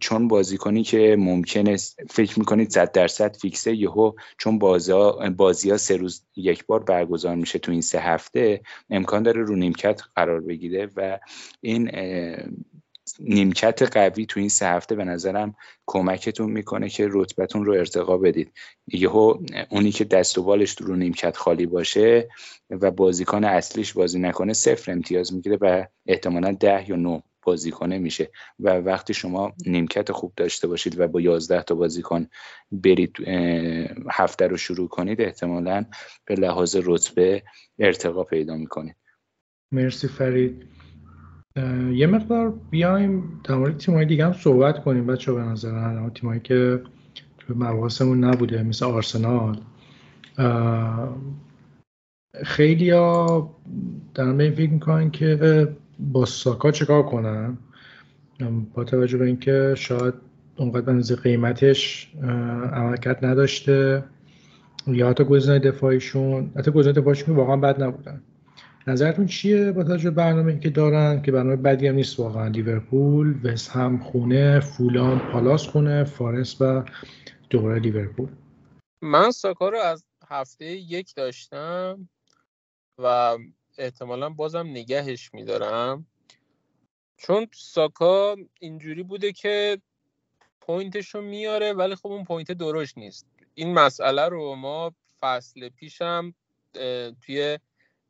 [0.00, 1.76] چون بازیکنی که ممکنه
[2.10, 7.58] فکر می‌کنید صد درصد فیکسه یهو چون بازی ها سه روز یک بار برگزار میشه
[7.58, 11.18] تو این سه هفته امکان داره رو نیمکت قرار بگیره و
[11.60, 11.90] این
[13.20, 15.54] نیمکت قوی تو این سه هفته به نظرم
[15.86, 18.52] کمکتون می‌کنه که رتبتون رو ارتقا بدید.
[18.86, 19.38] یهو
[19.70, 22.28] اونی که دست و بالش رو نیمکت خالی باشه
[22.70, 28.30] و بازیکن اصلیش بازی نکنه صفر امتیاز می‌گیره و احتمالا ده یا نه بازیکنه میشه.
[28.60, 32.26] و وقتی شما نیمکت خوب داشته باشید و با 11 تا بازیکن
[32.72, 33.16] برید
[34.10, 35.84] هفته رو شروع کنید احتمالا
[36.24, 37.42] به لحاظ رتبه
[37.78, 38.96] ارتقا پیدا می‌کنید.
[39.72, 40.66] مرسی فرید.
[41.92, 46.82] یه مقدار بیایم در مورد تیم‌های دیگه هم صحبت کنیم بچه به نظر تیمایی که
[47.38, 49.60] تو مباحثمون نبوده مثل آرسنال.
[52.44, 53.56] خیلی ها
[54.14, 55.68] در این فکر می‌کنن که
[56.12, 57.58] با ساکا چکار کنن
[58.74, 60.14] با توجه به اینکه شاید
[60.56, 62.12] اونقدر به قیمتش
[62.72, 64.04] عملکرد نداشته.
[64.86, 68.22] یا حتی گزینه دفاعیشون حتی گزینه دفاعیشون واقعا بد نبودن.
[68.86, 72.48] نظرتون چیه با توجه برنامه که دارن؟ که برنامه بدی هم نیست واقعا.
[72.48, 76.84] لیورپول وست هم خونه فولان پالاس خونه فارس و
[77.50, 78.28] دوباره لیورپول.
[79.02, 82.08] من ساکا رو از هفته یک داشتم
[82.98, 83.38] و
[83.78, 86.06] احتمالا بازم نگهش میدارم.
[87.16, 89.80] چون ساکا اینجوری بوده که
[90.60, 93.26] point ش رو میاره ولی خب اون point درشت نیست.
[93.54, 96.34] این مسئله رو ما فصل پیشم
[97.20, 97.58] توی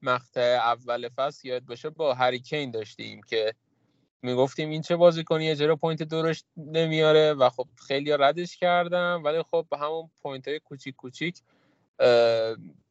[0.03, 3.55] مقطع اول فصل یادت باشه با هری کین داشتیم که
[4.23, 9.67] می‌گفتیم این چه بازیکنی چرا point درشت نمیاره و خب خیلی ردش کردم ولی خب
[9.73, 11.43] همون point های کوچیک کوچیک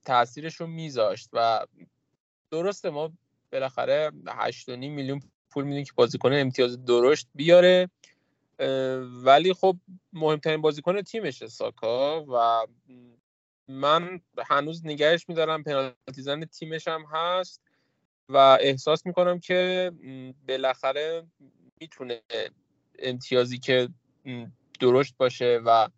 [0.05, 1.65] تاثیرش رو میذاشت و
[2.51, 3.11] درسته ما
[3.51, 7.89] بالاخره 8.5 میلیون پول میدیم که بازیکن امتیاز درشت بیاره
[9.23, 9.77] ولی خب
[10.13, 12.67] مهمترین بازیکن تیمشه ساکا و
[13.67, 17.61] من هنوز نگهش میدارم پنالتی زن تیمش هم هست
[18.29, 19.91] و احساس می‌کنم که
[20.47, 21.27] بالاخره
[21.81, 22.21] می‌تونه
[22.99, 23.89] امتیازی که
[24.79, 25.89] درشت باشه و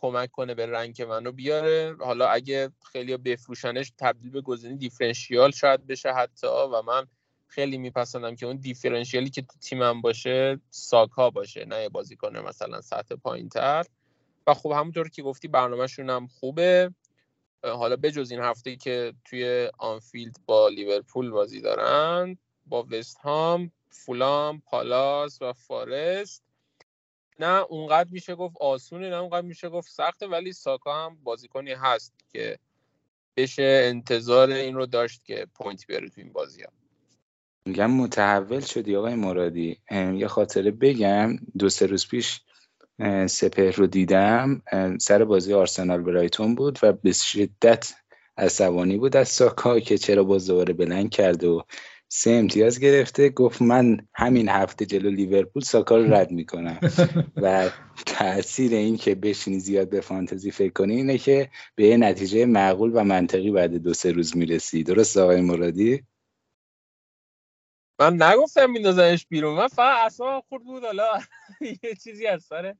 [0.00, 1.96] کمک کنه به rank منو بیاره.
[2.00, 7.06] حالا اگه خیلی بفروشنش تبدیل به گزینه differential شاید بشه حتی و من
[7.46, 12.40] خیلی میپسندم که اون differential ی که تو تیمم باشه ساکا باشه نه بازی کنه
[12.40, 13.84] مثلا سطح پایین تر
[14.46, 16.94] و خب همونطور که گفتی برنامهشون هم خوبه.
[17.64, 24.60] حالا بجز این هفته که توی آنفیلد با لیورپول بازی دارن با وست هام فولام
[24.60, 26.47] پالاس و فارست
[27.38, 32.14] نه اونقدر میشه گفت آسونه نه اونقدر میشه گفت سخته ولی ساکا هم بازیکنی هست
[32.28, 32.58] که
[33.36, 36.68] بشه انتظار این رو داشت که point بیاره تو این بازی ها.
[37.66, 39.80] میگم متحول شدی آقای مرادی.
[39.90, 41.36] یه خاطره بگم.
[41.58, 42.40] دو سه روز پیش
[43.26, 44.62] سپهر رو دیدم.
[45.00, 47.94] سر بازی آرسنال برایتون بود و به شدت
[48.38, 51.62] عصبانی بود از ساکا که چرا باز دوباره blank کرده و
[52.08, 53.28] سه امتیاز گرفته.
[53.28, 56.80] گفت من همین هفته جلو لیورپول ساکا رو رد می‌کنم.
[57.42, 57.70] و
[58.06, 62.90] تاثیر این که بشینی زیاد به فانتزی فکر کنی اینه که به یه نتیجه معقول
[62.94, 64.82] و منطقی بعد دو سه روز می‌رسی.
[64.82, 66.02] درست آقای مرادی؟
[68.00, 69.56] من نگفتم میندازنش بیرون.
[69.56, 70.84] من فقط اعصابم خورد بود.
[70.84, 71.20] حالا
[71.82, 72.74] یه چیزی از سر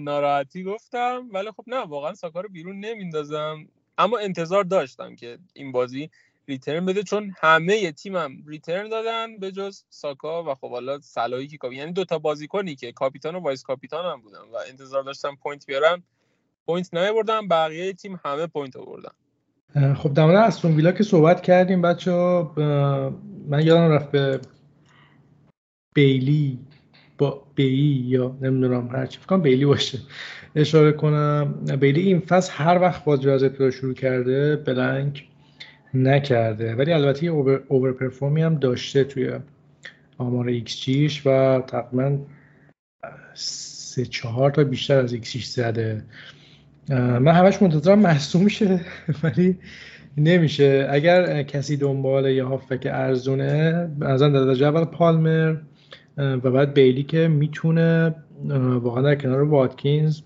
[0.00, 1.28] ناراحتی گفتم.
[1.32, 3.68] ولی خب نه واقعا ساکا رو بیرون نمیندازم.
[3.98, 6.10] اما انتظار داشتم که این بازی
[6.50, 11.56] return بده چون همه تیمم return دادن به جز ساکا و خب حالا صلاحی که
[11.56, 15.66] کاپی یعنی دوتا بازیکنی که کاپیتان و vice کاپیتان هم بودن و انتظار داشتم point
[15.66, 16.02] بیارن
[16.66, 19.12] point نیاوردن بقیه تیم همه point آوردن.
[19.94, 22.10] خب در مورد استون ویلا که صحبت کردیم بچه‌ها
[23.48, 24.40] من یادم رفت به
[25.94, 26.58] بیلی
[27.18, 29.18] با بی یا نمی‌دونم هر چی.
[29.18, 29.98] فکرم بیلی باشه.
[30.56, 31.64] اشاره کنم.
[31.80, 35.28] بیلی این فصل هر وقت بازی از ابتدا شروع کرده blank
[35.94, 36.74] نکرده.
[36.74, 37.30] ولی البته یه
[37.68, 39.32] over, perform ی هم داشته توی
[40.18, 42.18] آمار ایکس جیش و تقریبا
[43.34, 46.02] سه چهار تا بیشتر از ایکسیش زده.
[46.88, 48.80] من همش منتظرم محسوم شه
[49.22, 49.56] ولی
[50.16, 50.88] نمیشه.
[50.90, 55.56] اگر کسی دنبال یه هافک ارزونه از در درجه اول پالمر
[56.16, 58.14] و بعد بیلی که می‌تونه
[58.82, 60.20] واقعا در کنار واتکینز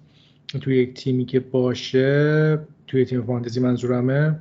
[0.61, 4.39] توی یک تیمی که باشه توی تیم فانتزی منظورمه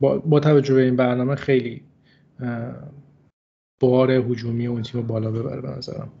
[0.00, 1.82] با, با توجه به این برنامه خیلی
[3.80, 6.12] بار هجومی اون تیم بالا ببره به نظرم.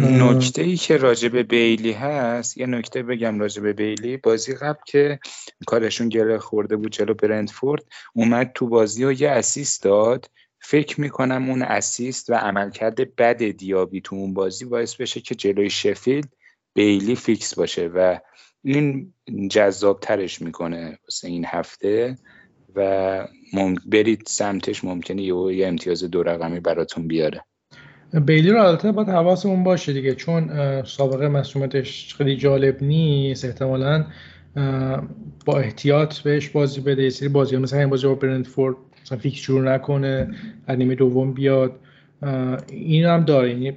[0.00, 4.16] نکته ای که راجع به بیلی هست یه نکته بگم راجع به بیلی.
[4.16, 5.18] بازی قبل که
[5.66, 10.30] کارشون گره خورده بود جلو برندفورد اومد تو بازی و یه assist داد.
[10.60, 15.70] فکر می‌کنم اون assist و عملکرد بد دیابی تو اون بازی باعث بشه که جلوی
[15.70, 16.28] شفیلد
[16.74, 18.18] بیلی فیکس باشه و
[18.64, 19.12] این
[19.50, 22.16] جذاب ترش می‌کنه واسه این هفته
[22.76, 23.28] و
[23.86, 27.44] برید سمتش ممکنه یه امتیاز دو رقمی براتون بیاره.
[28.26, 30.50] بیلی رو البته باید حواسمون باشه دیگه چون
[30.82, 34.06] سابقه مصدومیتش خیلی جالب نیست احتمالا
[35.44, 39.62] با احتیاط بهش بازی بده یه سری بازی مثلا این بازی با برندفورد مثلا شروع
[39.62, 40.34] نکنه
[40.66, 41.80] از نیمه دوم بیاد
[42.68, 43.72] این هم داره یعنی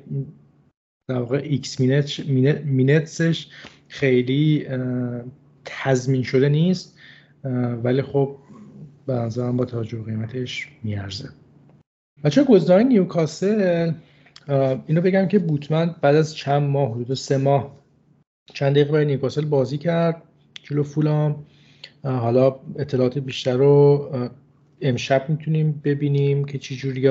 [1.08, 2.20] در واقع x minute
[2.66, 3.48] minutes ش
[3.96, 4.68] خیلی
[5.66, 6.98] تضمین شده نیست
[7.84, 8.36] ولی خب
[9.08, 11.30] به نظرم با توجه قیمتش میارزه.
[12.24, 13.92] بچه گزینه‌های نیوکاسل
[14.88, 17.76] اینو بگم که بوتمن بعد از چند ماه حدود سه ماه
[18.54, 20.22] چند دقیقه برای نیوکاسل بازی کرد
[20.64, 21.46] جلو فولام.
[22.04, 24.10] حالا اطلاعات بیشتر رو
[24.82, 27.02] امشب می‌تونیم ببینیم که چی جوری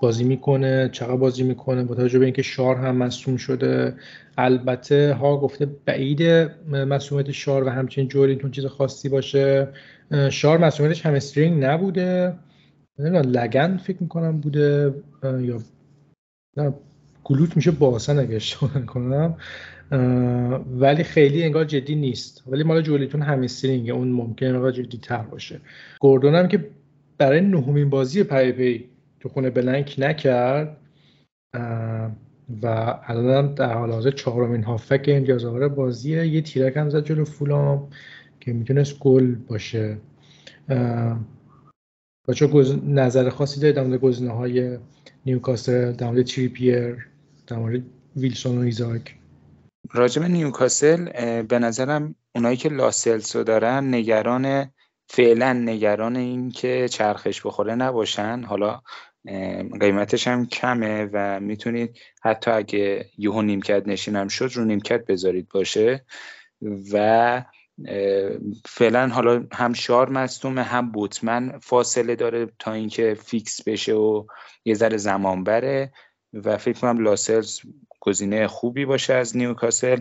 [0.00, 3.94] بازی می‌کنه چقدر بازی می‌کنه با توجه به اینکه شار هم مصوم شده.
[4.38, 6.22] البته ها گفته بعید
[6.70, 9.68] مسئولیت شار و همچنین جوری چیز خاصی باشه.
[10.30, 12.34] شار مسئولیتش هم استرینگ نبوده.
[12.98, 14.94] نمی‌دونم لگن فکر می‌کنم بوده.
[15.22, 15.58] یا
[16.56, 16.74] نه
[17.24, 19.36] گلوت میشه باسن اگه اشتباه کنم
[20.70, 22.44] ولی خیلی انگار جدی نیست.
[22.46, 25.60] ولی مال جولیتون همسترینگه اون ممکنه انگار جدی تر باشه.
[26.00, 26.68] گوردون هم که
[27.18, 28.84] برای نهمین بازی پی پی
[29.26, 30.76] تو خونه بلنک نکرد
[32.62, 32.66] و
[33.06, 36.26] الان در حال حاضر چهارمین هافبک امتیاز آور بازیه.
[36.26, 37.90] یه تیرک هم زد جلو فولام
[38.40, 39.98] که می‌تونست گل باشه.
[42.28, 42.46] بچه‌ها
[42.86, 44.78] نظر خاصی دارید در گزینه های
[45.26, 47.08] نیوکاسل در مورد تریپیر
[47.46, 47.82] در مورد
[48.16, 49.14] ویلسون و ایزاک؟
[49.92, 51.04] راجب نیوکاسل
[51.42, 54.70] به نظرم اونایی که لاسلس رو دارن نگران
[55.08, 58.42] فعلا نگران این که چرخش بخوره نباشن.
[58.42, 58.80] حالا
[59.80, 66.04] قیمتش هم کمه و می‌تونید حتی اگه یهو نیمکت نشینم شد رو نیمکت بذارید باشه
[66.92, 67.42] و
[68.64, 74.26] فعلا حالا هم شار مصدومه هم بوتمن فاصله داره تا اینکه فیکس بشه و
[74.64, 75.92] یه ذره زمان بره
[76.32, 77.60] و فکر کنم لاسلز
[78.00, 80.00] گزینه خوبی باشه از نیوکاسل.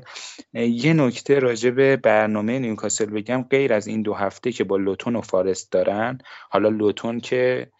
[0.54, 5.16] یه نکته راجع به برنامه نیوکاسل بگم غیر از این دو هفته که با لوتون
[5.16, 6.18] و فارست دارن
[6.50, 7.72] حالا لوتون که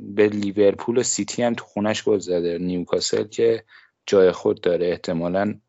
[0.00, 2.58] به لیورپول و سیتی هم تو خونش گل زده.
[2.58, 3.64] نیوکاسل که
[4.06, 4.86] جای خود داره.
[4.86, 5.60] احتمالا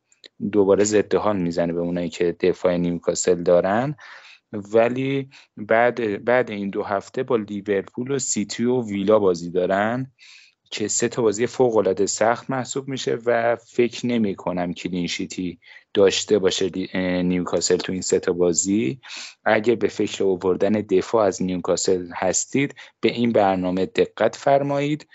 [0.51, 3.95] دوباره ضد حال می‌زنه به اونایی که دفاع نیوکاسل دارن.
[4.51, 10.11] ولی بعد بعد این دو هفته با لیورپول و سیتی و ویلا بازی دارن
[10.71, 15.51] که سه تا بازی فوق العاده سخت محسوب میشه و فکر نمی کنم clean sheet
[15.51, 15.59] ی
[15.93, 16.69] داشته باشه
[17.23, 18.99] نیوکاسل تو این سه تا بازی.
[19.45, 25.07] اگه به فکر آوردن دفاع از نیوکاسل هستید به این برنامه دقت فرمایید.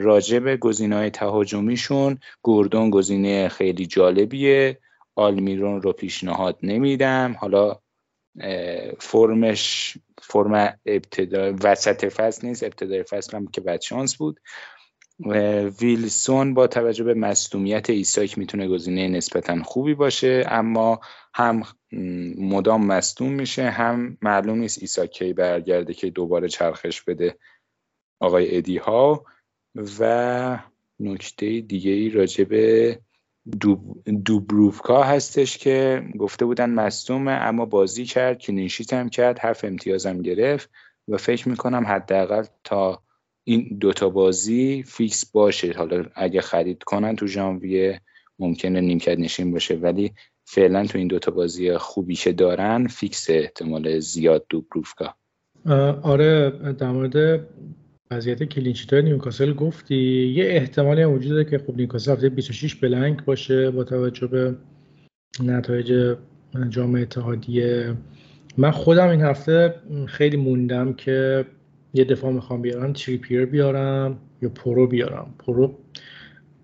[0.00, 4.78] راجع به گزینه تهاجمیشون گوردون گزینه خیلی جالبیه.
[5.14, 7.36] آلمیرون رو پیشنهاد نمیدم.
[7.40, 7.80] حالا
[8.98, 12.62] فرمش فرم ابتدا وسط فصل نیست.
[12.62, 14.40] ابتدای فصل هم که بد شانس بود.
[15.80, 21.00] ویلسون با توجه به مصدومیت ایساک می‌تونه گزینه نسبتا خوبی باشه اما
[21.34, 21.62] هم
[22.38, 27.38] مدام مصدوم میشه هم معلوم نیست ایساکی برگرده که دوباره چرخش بده
[28.20, 29.24] آقای ادی ها
[30.00, 30.58] و
[31.00, 33.00] نکته دیگه ای راجع به
[34.24, 40.22] دوبروفکا هستش که گفته بودن مصدومه اما بازی کرد که نشیت هم کرد هفت امتیازم
[40.22, 40.70] گرفت
[41.08, 43.05] و فکر می‌کنم حداقل تا
[43.48, 45.72] این دوتا بازی فیکس باشه.
[45.72, 48.00] حالا اگه خرید کنن تو ژانویه
[48.38, 50.12] ممکنه نیمکت نشین باشه ولی
[50.44, 55.14] فعلا تو این دوتا بازی خوبی که دارن فیکس احتمال زیاد دوبراوکا
[56.02, 57.46] آره در مورد
[58.10, 60.26] وضعیت clean sheet های نیوکاسل گفتی.
[60.36, 64.54] یه احتمالی هم وجود داره که خب نیوکاسل هفته 26 blank باشه با توجه به
[65.40, 66.16] نتایج
[66.68, 67.94] جام اتحادیه.
[68.56, 69.74] من خودم این هفته
[70.06, 71.46] خیلی موندم که
[71.96, 75.34] یه دفاع می‌خوام بیارم تریپیر بیارم یا پرو بیارم.
[75.38, 75.74] پرو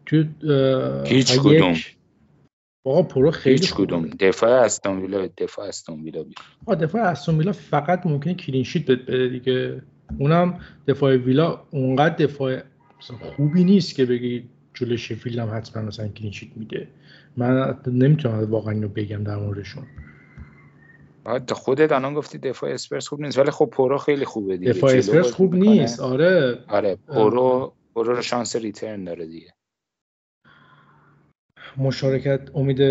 [0.06, 0.24] تو
[1.06, 1.74] هیچ کدوم.
[2.84, 4.06] آقا پرو خیلی هیچ کدوم.
[4.06, 6.24] دفاع استون ویلا دفاع استون ویلا
[6.66, 9.82] آقا دفاع استون ویلا فقط ممکنه clean sheet بده دیگه.
[10.18, 12.60] اونم دفاع ویلا اونقدر دفاع
[13.36, 16.88] خوبی نیست که بگی جلوی شفیلد هم حتما مثلا clean sheet میده.
[17.36, 19.84] من نمی‌تونم واقعا اینو بگم در موردشون.
[21.52, 24.72] خودت الان گفتی دفاع اسپرز خوب نیست ولی خب پرو خیلی خوبه دیگه.
[24.72, 26.00] دفاع اسپرز خوب نیست.
[26.00, 26.58] آره.
[26.68, 29.54] آره پرو پرو رو شانس return داره دیگه.
[31.76, 32.82] مشارکت امید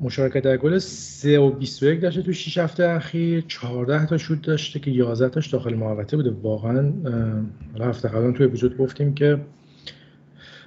[0.00, 3.44] مشارکت در گل 3 و 21 داشته تو 6 هفته اخیر.
[3.48, 6.30] 14 تا شوت داشته که 11 تاش داخل محوطه بوده.
[6.30, 6.92] واقعا
[7.80, 9.40] هفته قبلا تو اپیزود گفتیم که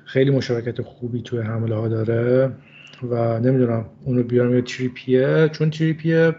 [0.05, 2.51] خیلی مشارکت خوبی توی حمله ها داره
[3.09, 6.35] و نمی‌دونم اونو بیارم یا تریپیر؟ چون تریپیر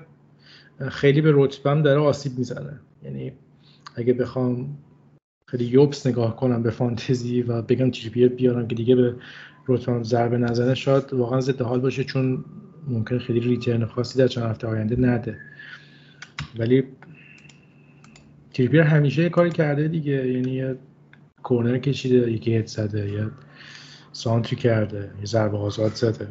[0.89, 2.81] خیلی به رتبم داره آسیب می‌زنه.
[3.03, 3.33] یعنی
[3.97, 4.79] اگه بخوام
[5.47, 9.17] خیلی یوبس نگاه کنم به فانتزی و بگم تریپیه بیارم که دیگه به
[9.69, 12.45] رتبم ضربه نزنه شاید واقعا ضد حال باشه چون
[12.89, 15.39] ممکن خیلی ریترن خاصی در چند هفته آینده نده.
[16.59, 16.85] ولی
[18.55, 20.29] تریپیر همیشه یه کاری کرده دیگه.
[20.33, 20.77] یعنی یه
[21.43, 23.31] کورنر کشیده یکی هد زده یا
[24.13, 26.29] سانتری کرده یه ضربه آزاد زده.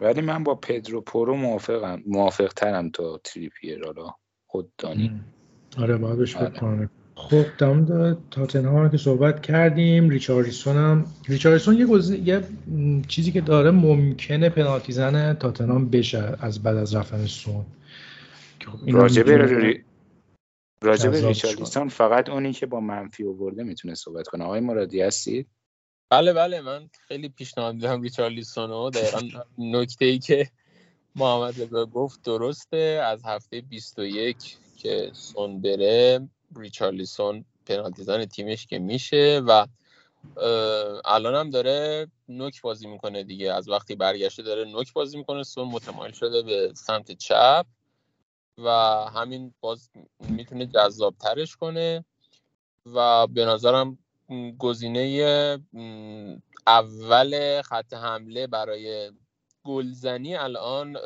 [0.00, 2.02] ولی من با پدرو پرو موافقم.
[2.06, 4.10] موافق ترم تا تریپیر حالا
[4.46, 5.20] خود دانی.
[5.78, 6.90] آره باید بهش آره.
[7.14, 10.08] خب در تاتنهام که صحبت کردیم.
[10.08, 11.06] ریچاریسون هم.
[11.28, 11.86] ریچاریسون یه,
[12.24, 12.44] یه
[13.08, 17.66] چیزی که داره ممکنه پنالتی زن تاتنهام بشه از بعد از رفتن سون.
[18.66, 19.84] خب راجبه ری...
[20.82, 24.44] ریچاریسون فقط اونی که با منفی آورده می‌تونه صحبت کنه.
[24.44, 25.46] آقای مرادی هستید؟
[26.10, 30.50] بله بله من خیلی پیشنهاد میدم ریچارلیسون دقیقا نکته ای که
[31.16, 33.02] محمد رضا گفت درسته.
[33.04, 34.36] از هفته 21
[34.76, 39.66] که سون بره ریچارلیسون پنالتی زن تیمش که میشه و
[41.04, 43.52] الان هم داره نوک بازی می‌کنه دیگه.
[43.52, 47.66] از وقتی برگشته داره نوک بازی می‌کنه سون متمایل شده به سمت چپ
[48.58, 48.70] و
[49.14, 49.90] همین باز
[50.20, 52.04] می‌تونه جذاب ترش کنه
[52.86, 53.98] و به نظرم
[54.58, 55.58] گزینه
[56.66, 59.10] اول خط حمله برای
[59.64, 60.96] گلزنی الان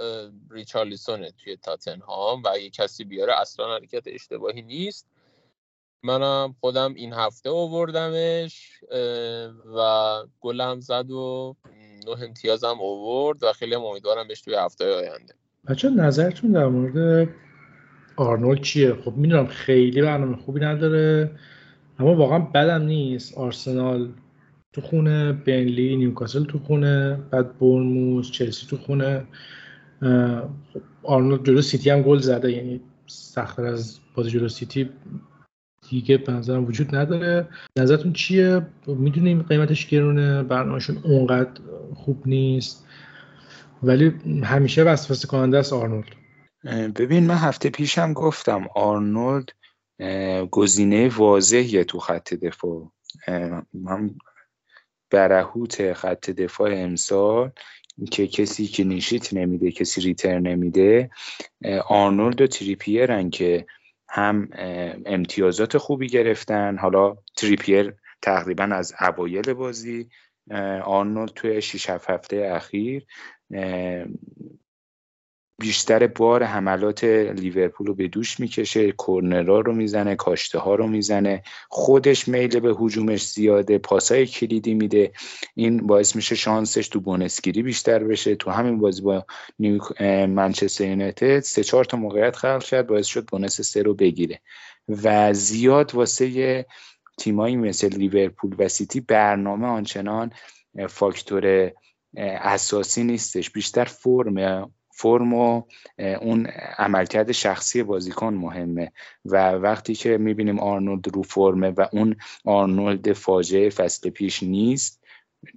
[0.51, 5.09] ریچارلیسونه توی تاتنهام و اگه کسی بیاره اصلا حرکت اشتباهی نیست.
[6.05, 8.81] منم خودم این هفته آوردمش
[9.77, 11.57] و گلم زد و
[12.07, 15.35] نه امتیازم آورد و خیلی امیدوارم بهش توی هفته آینده.
[15.69, 17.29] بچه نظرتون در مورد
[18.17, 21.39] آرنولد چیه؟ خب می‌دونم خیلی برنامه خوبی نداره.
[22.03, 23.39] اما واقعا بدم نیست.
[23.39, 24.09] آرسنال
[24.73, 29.25] تو خونه برنلی نیوکاسل تو خونه بعد بورنموث چلسی تو خونه.
[31.03, 34.91] آرنولد جلو سیتی هم گل زده یعنی سختتر از بازی جلو سیتی
[35.91, 37.49] دیگه به نظرم وجود نداره.
[37.77, 41.61] نظرتون چیه؟ می‌دونیم قیمتش گرونه برنامهشون اونقدر
[41.95, 42.87] خوب نیست.
[43.83, 44.13] ولی
[44.45, 46.05] همیشه وسوسه کننده است آرنولد.
[46.97, 49.51] ببین من هفته پیشم گفتم آرنولد
[50.51, 52.93] گزینه واضحیه تو خط دفاع.
[53.73, 54.15] من
[55.11, 57.51] برهوت خط دفاع امسال
[58.11, 61.11] که کسی که clean sheet نمیده کسی return نمیده.
[61.87, 63.67] آرنولد و تریپیرن که
[64.09, 64.49] هم
[65.07, 66.79] امتیازات خوبی گرفتن.
[66.79, 70.09] حالا تریپیر تقریبا از اوایل بازی
[70.85, 73.07] آرنولد توی 6 هفته اخیر
[75.63, 81.43] بیشتر بار حملات لیورپول رو به دوش می‌کشه کورنرا رو می‌زنه کاشته ها رو می‌زنه.
[81.69, 85.13] خودش میل به حجومش زیاده پاسای کلیدی میده.
[85.55, 88.35] این باعث میشه شانسش تو بونسگیری بیشتر بشه.
[88.35, 89.27] تو همین بازی با
[90.29, 94.41] منچستر یونایتد سه چهار تا موقعیت خلق کرد باعث شد بونس سه رو بگیره.
[94.89, 96.67] و زیاد واسه
[97.19, 100.31] تیمایی مثل لیورپول و سیتی برنامه آنچنان
[100.89, 101.73] فاکتور
[102.17, 103.51] اساسی نیستش.
[103.51, 105.63] بیشتر فرم فرم و
[105.97, 106.47] اون
[106.79, 108.93] عملکرد شخصی بازیکن مهمه.
[109.25, 115.03] و وقتی که می‌بینیم آرنولد رو فرمه و اون آرنولد فاجعه فصل پیش نیست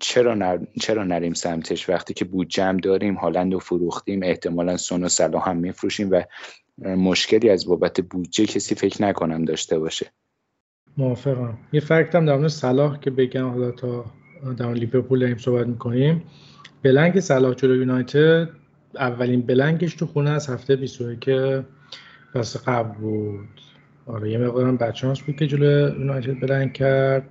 [0.01, 0.57] چرا, نر...
[0.81, 5.57] چرا نریم سمتش؟ وقتی که بودجم داریم هالند رو فروختیم احتمالا سون و صلاح هم
[5.57, 6.23] میفروشیم و
[6.77, 10.11] مشکلی از بابت بودجه کسی فکر نکنم داشته باشه.
[10.97, 11.57] موافقم.
[11.73, 14.05] یه فکت هم در صلاح که بگم حالا تا
[14.57, 16.23] در لیورپول داریم صحبت می‌کنیم.
[16.83, 18.49] بلنگ صلاح جلو یونایتد
[18.97, 21.29] اولین بلنگش تو خونه از هفته 21
[22.33, 23.61] پس قبل بود.
[24.05, 27.29] آره یه مقدارم بچانس بود که جلو یونایتد بلنگ کرد.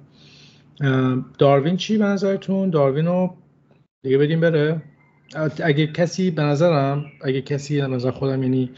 [1.38, 3.36] داروین چی به نظرتون؟ داروین رو
[4.02, 4.82] دیگه بدیم بره؟
[5.62, 8.70] اگه کسی به نظرم اگه کسی به نظر خودم یعنی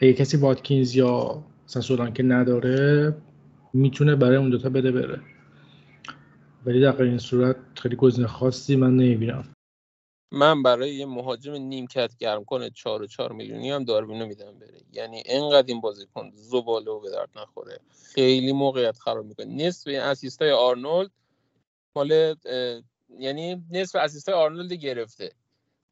[0.00, 1.44] اگه کسی واتکینز یا
[1.76, 3.14] مثلا که نداره
[3.74, 5.20] می‌تونه برای اون دوتا بده بره.
[6.66, 9.44] ولی در این صورت خیلی گزینه خاصی من نمی‌بینم.
[10.32, 14.80] من برای یه مهاجم نیمکت گرم کنه 4 و 4 میلیونی هم داروینو میدم بره.
[14.92, 17.80] یعنی اینقدر این بازیکن زباله و به درد نخوره.
[18.14, 19.46] خیلی موقعیت خراب می‌کنه.
[19.46, 21.10] نصف اسیستای آرنولد
[21.96, 22.36] مال
[23.18, 25.32] یعنی نصف اسیستای آرنولد گرفته.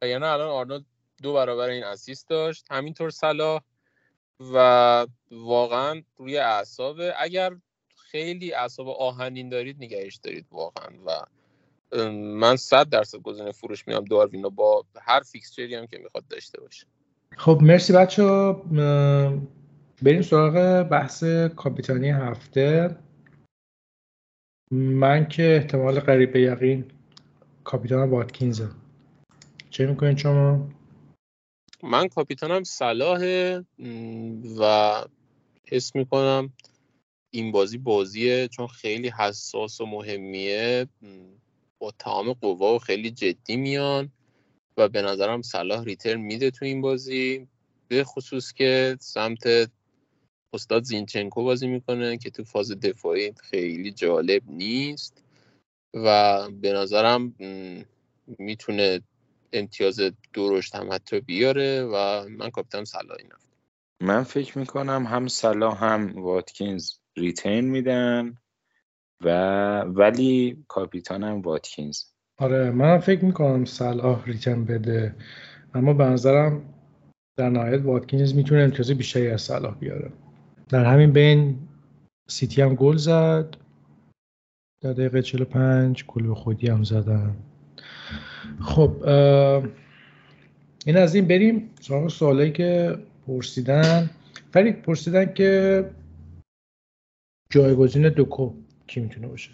[0.03, 0.84] و یعنی الان آرنولد
[1.22, 2.64] دو برابر این اسیست داشت.
[2.70, 3.61] همینطور صلاح
[4.41, 7.57] و واقعا روی اعصاب اگر
[7.97, 10.88] خیلی اعصاب آهنین دارید نگهش دارید واقعا.
[11.07, 11.20] و
[12.12, 16.86] من صد درصد گزینه فروش میام داروینو با هر فیکسچری هم که می‌خواد داشته باشه.
[17.36, 18.22] خب مرسی بچه
[20.03, 21.24] بریم سراغ بحث
[21.57, 22.97] کاپیتانی هفته.
[24.72, 26.91] من که احتمال قریب یقین
[27.64, 28.68] کاپیتان واتکینزه.
[29.70, 30.68] چه می‌کنین شما؟
[31.82, 33.64] من کاپیتانم صلاحه
[34.61, 34.95] و
[35.68, 36.53] حس می‌کنم
[37.30, 40.86] این بازی بازیه چون خیلی حساس و مهمیه.
[41.81, 44.12] با تمام قوا و خیلی جدی میان
[44.76, 47.49] و به نظرم صلاح ریترن میده تو این بازی
[47.89, 49.70] به خصوص که سمت
[50.55, 55.24] استاد زینچنکو بازی می‌کنه که تو فاز دفاعی خیلی جالب نیست
[55.95, 57.35] و به نظرم
[58.39, 59.01] می‌تونه
[59.53, 60.01] امتیاز
[60.35, 63.28] درشت هم حتی بیاره و من کاپیتان صلاح این
[64.03, 68.37] من فکر می‌کنم هم صلاح هم واتکینز ریتین میدن.
[69.25, 72.03] و ولی کاپیتانم واتکینز.
[72.39, 75.14] آره من فکر می‌کنم صلاح ریتن بده.
[75.75, 76.62] اما به نظرم
[77.37, 80.12] در نهایت واتکینز می‌تونه امتیاز بیشتری از صلاح بیاره.
[80.68, 81.59] در همین بین
[82.29, 83.57] سیتی هم گل زد.
[84.83, 87.37] در دقیقه 45 گل به خودی هم زدن.
[88.61, 89.05] خب
[90.87, 94.11] این از این بریم سراغ سوالایی که پرسیدن.
[94.53, 95.85] فرید پرسیدن که
[97.51, 98.53] جایگزین دوکو
[98.91, 99.51] کی می‌تونه باشه؟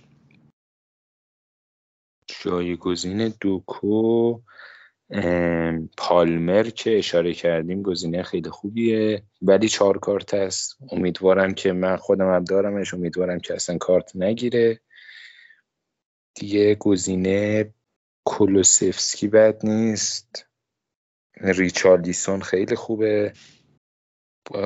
[2.26, 4.40] جایگزین دوکو
[5.96, 9.22] پالمر که اشاره کردیم گزینه خیلی خوبیه.
[9.42, 12.94] ولی چهار کارت است امیدوارم که من خودم هم دارمش.
[12.94, 14.80] امیدوارم که اصلا کارت نگیره.
[16.34, 17.74] دیگه گزینه
[18.24, 20.46] کولوسفسکی بد نیست.
[21.36, 23.32] ریچارلیسون خیلی خوبه.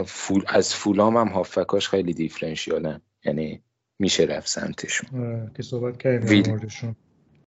[0.07, 3.03] فول از فولام هم هافکاش خیلی دیفرنشیالن.
[3.25, 3.63] یعنی
[4.01, 5.21] میشه رفت سمتشون.
[5.21, 6.97] آره، که صحبت کردیم موردشون.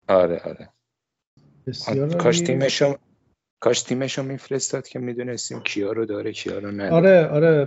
[0.08, 0.68] آره آره.
[2.18, 2.94] کاش تیمشون
[3.60, 6.90] کاش تیمشو میفرستاد که می‌دونستیم کیا رو داره کیا رو نداره.
[6.90, 7.64] آره آره.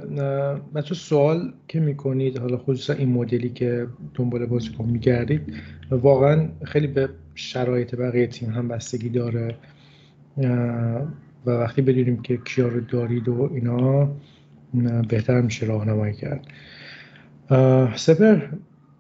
[0.76, 5.54] بچه سوال که می‌کنید حالا خصوصا این مدلی که دنبال بازیکن میگردید
[5.92, 9.58] واقعا خیلی به شرایط بقیه تیم هم بستگی داره
[11.46, 14.16] و وقتی بدونیم که کیا رو دارید و اینا
[15.10, 16.48] بهتر میشه راهنمایی کرد.
[17.96, 18.42] سپر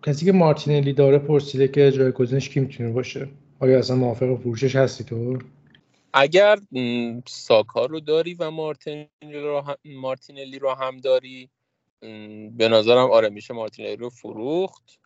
[0.05, 3.27] کسی که مارتینلی داره پرسیده که جایگزینش کی می‌تونه باشه؟
[3.59, 5.39] آیا اصلا موافق فروشش هستی تو؟
[6.13, 6.59] اگر
[7.27, 11.49] ساکا رو داری و مارتینلی رو هم, مارتینلی رو هم داری
[12.57, 14.99] به نظرم آره میشه مارتینلی رو فروخت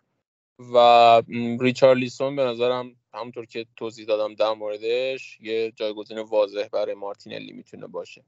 [0.74, 1.22] و
[1.60, 7.88] ریچارلیسون به نظرم همونطور که توضیح دادم در موردش یه جایگزین واضح برای مارتینلی می‌تونه
[7.88, 8.24] باشه.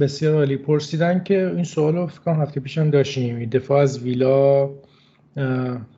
[0.00, 0.56] بسیار عالی.
[0.56, 3.44] پرسیدن که این سوال رو فکر هفته پیشم داشتیم.
[3.44, 4.70] دفاع از ویلا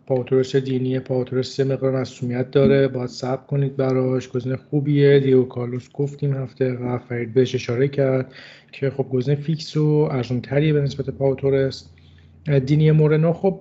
[0.07, 2.89] پائو تورس دینی پائو تورس مقدار مسئولیت داره.
[2.89, 4.29] باید صبر کنید براش.
[4.29, 5.21] گزینه خوبیه.
[5.21, 8.35] دیگو کارلوس گفتیم هفته قبل فرید بهش اشاره کرد
[8.73, 11.89] که خب گزینه فیکس و ارزون تریه به نسبت پائو تورس.
[12.67, 13.61] دینی مورنو خب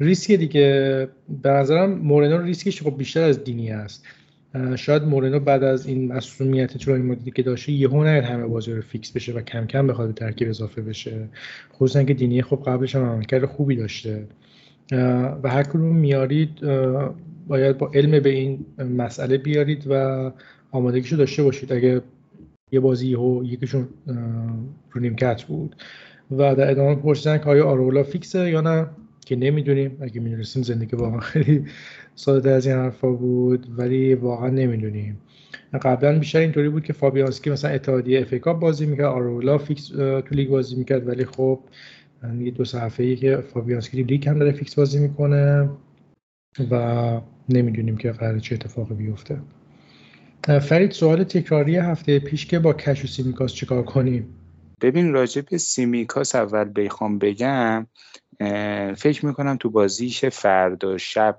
[0.00, 1.08] ریسک دیگه.
[1.42, 4.04] به نظرم مورنو ریسکش خب بیشتر از دینی است.
[4.76, 8.82] شاید مورنو بعد از این مسئولیت این مدتی که داشته یهو نه همه بازی رو
[8.82, 11.28] فیکس بشه و کم کم بخواد به ترکیب اضافه بشه.
[11.74, 14.26] خصوصا که دینی خب قبلش هم عملکرد خوبی داشته.
[15.42, 16.50] و هر کدوم میارید
[17.48, 20.32] باید با علم به این مسئله بیارید و
[20.70, 21.72] آمادگیشو داشته باشید.
[21.72, 22.00] اگه
[22.72, 23.88] یه بازی یهو یکیشون
[24.92, 25.76] رو نیمکت بود
[26.30, 28.86] و در ادامه پرسیدن که آیا آرولا فیکسه یا نه
[29.26, 29.96] که نمی‌دونیم.
[30.00, 31.64] اگه می‌دونستیم زندگی واقعا خیلی
[32.16, 35.20] ساده از این حرفا بود ولی واقعا نمی‌دونیم.
[35.82, 40.34] قبلا بیشتر اینطوری بود که فابیانسکی مثلا اتحادیه اف ای بازی می‌کرد آرئولا فیکس تو
[40.34, 41.60] لیگ بازی می‌کرد ولی خب
[42.40, 45.70] یه دو سه هفته ای که فابیانسکی لیگ هم داره فیکس بازی می‌کنه
[46.70, 49.38] و نمی‌دونیم که قرار چه اتفاقی بیفته.
[50.60, 54.26] فرید سوال تکراری هفته پیش که با کش و سیمیکاس چیکار کنیم؟
[54.80, 57.86] ببین راجع به سیمیکاس اول بخوام بگم
[58.96, 61.38] فکر می‌کنم تو بازی که فردا شب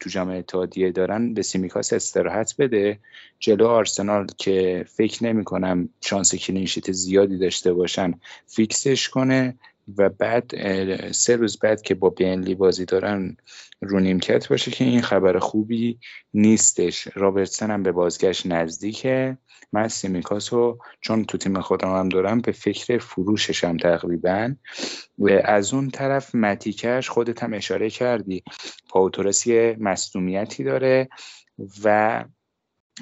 [0.00, 2.98] تو جام اتحادیه دارن به سیمیکاس استراحت بده.
[3.38, 8.14] جلو آرسنال که فکر نمی کنم شانس clean sheet زیادی داشته باشن
[8.46, 9.58] فیکسش کنه.
[9.98, 10.50] و بعد
[11.12, 13.36] سه روز بعد که با برنلی بازی دارن
[13.80, 15.98] رو نیمکت باشه که این خبر خوبی
[16.34, 17.08] نیستش.
[17.14, 19.38] رابرتسن هم به بازگشت نزدیکه.
[19.72, 24.54] من سیمیکاسو چون تو تیم خودم هم دارم به فکر فروششم تقریبا.
[25.18, 28.42] و از اون طرف متیکش خودت هم اشاره کردی.
[28.88, 31.08] پاوتورسی مصدومیتی داره
[31.84, 32.24] و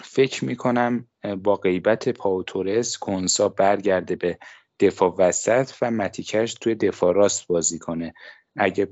[0.04, 1.08] فکر می‌کنم
[1.42, 4.38] با غیبت پاوتورس کنسا برگرده به
[4.80, 8.14] دفاع وسط و متیکش توی دفاع راست بازی کنه.
[8.56, 8.88] اگه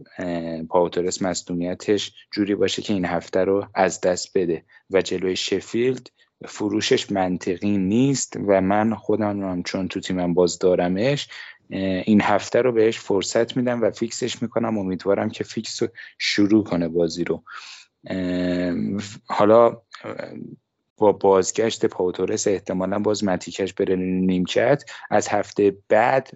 [0.69, 4.65] پاوتورس مصدومیتش جوری باشه که این هفته رو از دست بده.
[4.91, 6.11] و جلوی شفیلد
[6.49, 11.29] فروشش منطقی نیست و من خودم هم چون تو تیمم باز دارمش
[12.05, 14.79] این هفته رو بهش فرصت میدم و فیکسش می‌کنم.
[14.79, 17.43] امیدوارم که فیکس رو شروع کنه بازی رو.
[19.27, 19.83] حالا
[21.03, 24.85] با بازگشت پائو تورس احتمالا باز متی کش بره نیمکت.
[25.11, 26.31] از هفته بعد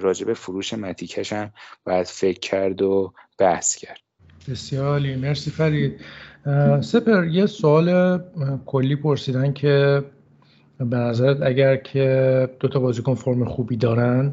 [0.00, 1.50] راجب فروش متی کش هم
[1.86, 4.00] باید فکر کرد و بحث کرد.
[4.50, 6.00] بسیار عالی مرسی فرید.
[6.80, 8.18] سپهر یه سوال
[8.66, 10.04] کلی پرسیدن که
[10.78, 14.32] به نظرت اگر که دوتا بازیکن فرم خوبی دارن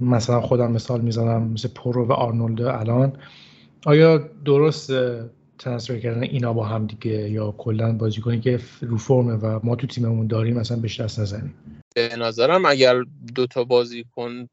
[0.00, 3.12] مثلا خودم مثال می‌زنم مثل پرو و آرنولد الان
[3.86, 4.92] آیا درست
[5.60, 9.86] transfer کردن اینا با هم دیگه یا کلا بازیکنی که رو فرمه و ما تو
[9.86, 11.54] تیممون داریم مثلا بهش دست نزنیم.
[11.94, 13.04] به نظرم اگر
[13.34, 14.48] دوتا بازیکن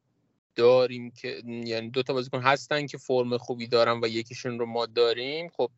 [0.56, 5.50] داریم که یعنی دوتا بازیکن هستن که فرم خوبی دارن و یکیشون رو ما داریم
[5.50, 5.72] خب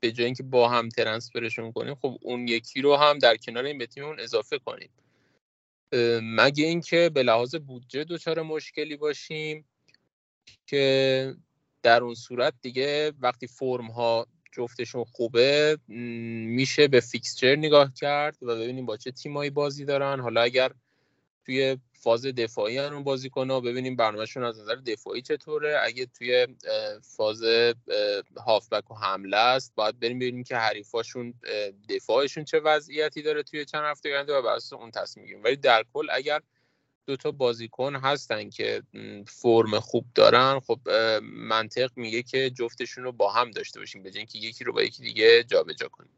[0.00, 3.64] به جای اینکه با هم transfer شون کنیم خب اون یکی رو هم در کنار
[3.64, 4.88] این به اضافه کنیم.
[6.22, 9.64] مگه اینکه به لحاظ بودجه دچار مشکلی باشیم
[10.66, 11.34] که
[11.82, 18.56] در اون صورت دیگه وقتی فرم ها جفتشون خوبه میشه به فیکسچر نگاه کرد و
[18.56, 20.20] ببینیم با چه تیمایی بازی دارن.
[20.20, 20.72] حالا اگر
[21.46, 25.80] توی فاز دفاعی هم بازی کنه ببینیم برنامهشون از نظر دفاعی چطوره.
[25.82, 26.46] اگه توی
[27.16, 27.42] فاز
[28.46, 31.34] هافبک و حمله است باید بریم ببینیم که حریفاشون
[31.88, 35.44] دفاعشون چه وضعیتی داره توی چند هفته آینده و بر اون تصمیم می‌گیریم.
[35.44, 36.40] ولی در کل اگر
[37.08, 38.82] دو تا بازیکن هستن که
[39.26, 40.60] فرم خوب دارن.
[40.60, 40.78] خب
[41.32, 45.02] منطق میگه که جفتشون رو با هم داشته باشیم به اینکه یکی رو با یکی
[45.02, 46.10] دیگه جابجا کنیم.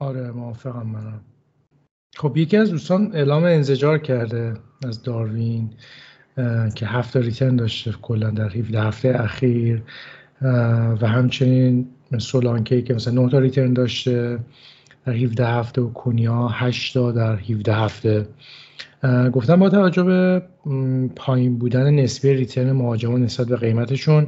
[0.00, 1.24] آره موافقم منم.
[2.16, 4.54] خب یکی از دوستان اعلام انزجار کرده
[4.84, 5.70] از داروین
[6.74, 9.82] که هفته ریترن داشته کلا در 17 هفته اخیر.
[11.00, 14.38] و همچنین سولانکی که مثلا 9 تا ریترن داشته.
[15.06, 18.26] در 17 هفته و کونیا 8 تا در 17 هفته.
[19.32, 20.42] گفتم با توجه به
[21.16, 24.26] پایین بودن نسبی ریترن مهاجمان نسبت به قیمتشون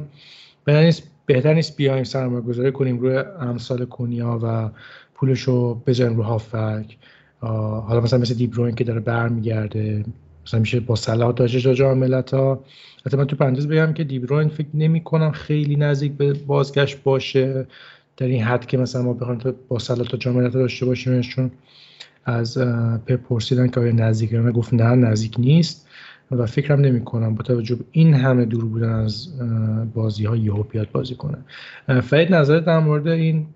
[0.65, 4.69] بهتر نیست بهتر نیست بیایم سرمایه گذاری کنیم روی امثال کونیا و
[5.15, 6.97] پولش رو بذاریم رو هافک.
[7.41, 10.05] حالا مثلا مثل دیبروین که داره برمیگرده
[10.45, 12.63] مثلا میشه با صلاح تاجش را جام ها
[13.05, 17.67] حتی من تو پرانتز بگم که دیبروین فکر نمی کنم خیلی نزدیک به بازگشت باشه.
[18.19, 21.51] در این حد که مثلا ما بخوایم با صلاح تا جام داشته باشیم چون
[22.25, 22.57] از
[23.05, 25.87] پپ پرسیدن که آیا نزدیک من گفت نه نزدیک نیست.
[26.31, 29.27] و فکرم نمی کنم با توجه به این همه دور بودن از
[29.93, 31.37] بازی ها یهو بیاد بازی کنه.
[32.01, 33.47] فرید نظرت در مورد این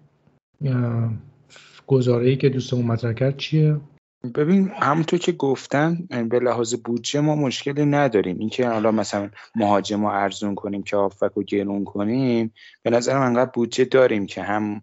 [1.87, 3.77] گزاره ای که دوستمون مطرح کرد چیه؟
[4.23, 8.39] ببین همونطور که گفتن به لحاظ بودجه ما مشکلی نداریم.
[8.39, 12.53] اینکه حالا مثلا مهاجم رو ارزون کنیم که آفک رو گرون کنیم
[12.83, 14.81] به نظرم انقدر بودجه داریم که هم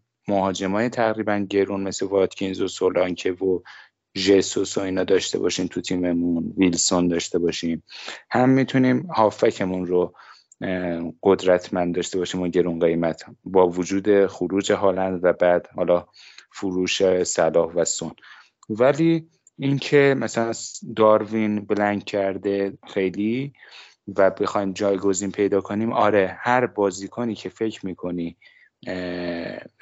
[0.60, 3.60] های تقریبا گرون مثل واتکینز و سولانکه و
[4.16, 7.82] ژسوس و اینا داشته باشیم تو تیممون ویلسون داشته باشیم.
[8.30, 10.14] هم می‌تونیم هافکمون رو
[11.22, 16.06] قدرتمند داشته باشیم و گرون قیمت با وجود خروج هالند و بعد حالا
[16.52, 18.12] فروش صلاح و سون.
[18.70, 20.52] ولی اینکه مثلا
[20.96, 23.52] داروین بلنک کرده خیلی
[24.16, 28.36] و بخوایم جایگزین پیدا کنیم آره هر بازیکنی که فکر می‌کنی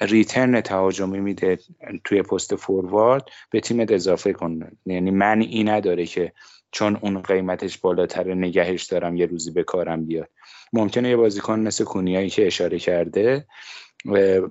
[0.01, 1.59] return تهاجمی میده
[2.03, 4.71] توی پست فوروارد به تیمت اضافه کن.
[4.85, 6.33] یعنی من این نداره که
[6.71, 10.29] چون اون قیمتش بالاتر نگهش دارم یه روزی به کارم بیاد.
[10.73, 13.45] ممکنه یه بازیکن مثل کونیایی که اشاره کرده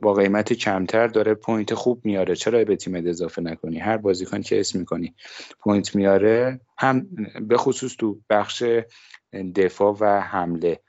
[0.02, 2.36] با قیمت کمتر داره point خوب میاره.
[2.36, 5.14] چرا به تیم اضافه نکنی؟ هر بازیکن که اسم می‌کنی
[5.60, 7.06] پوینت میاره هم
[7.48, 8.64] به خصوص تو بخش
[9.54, 10.80] دفاع و حمله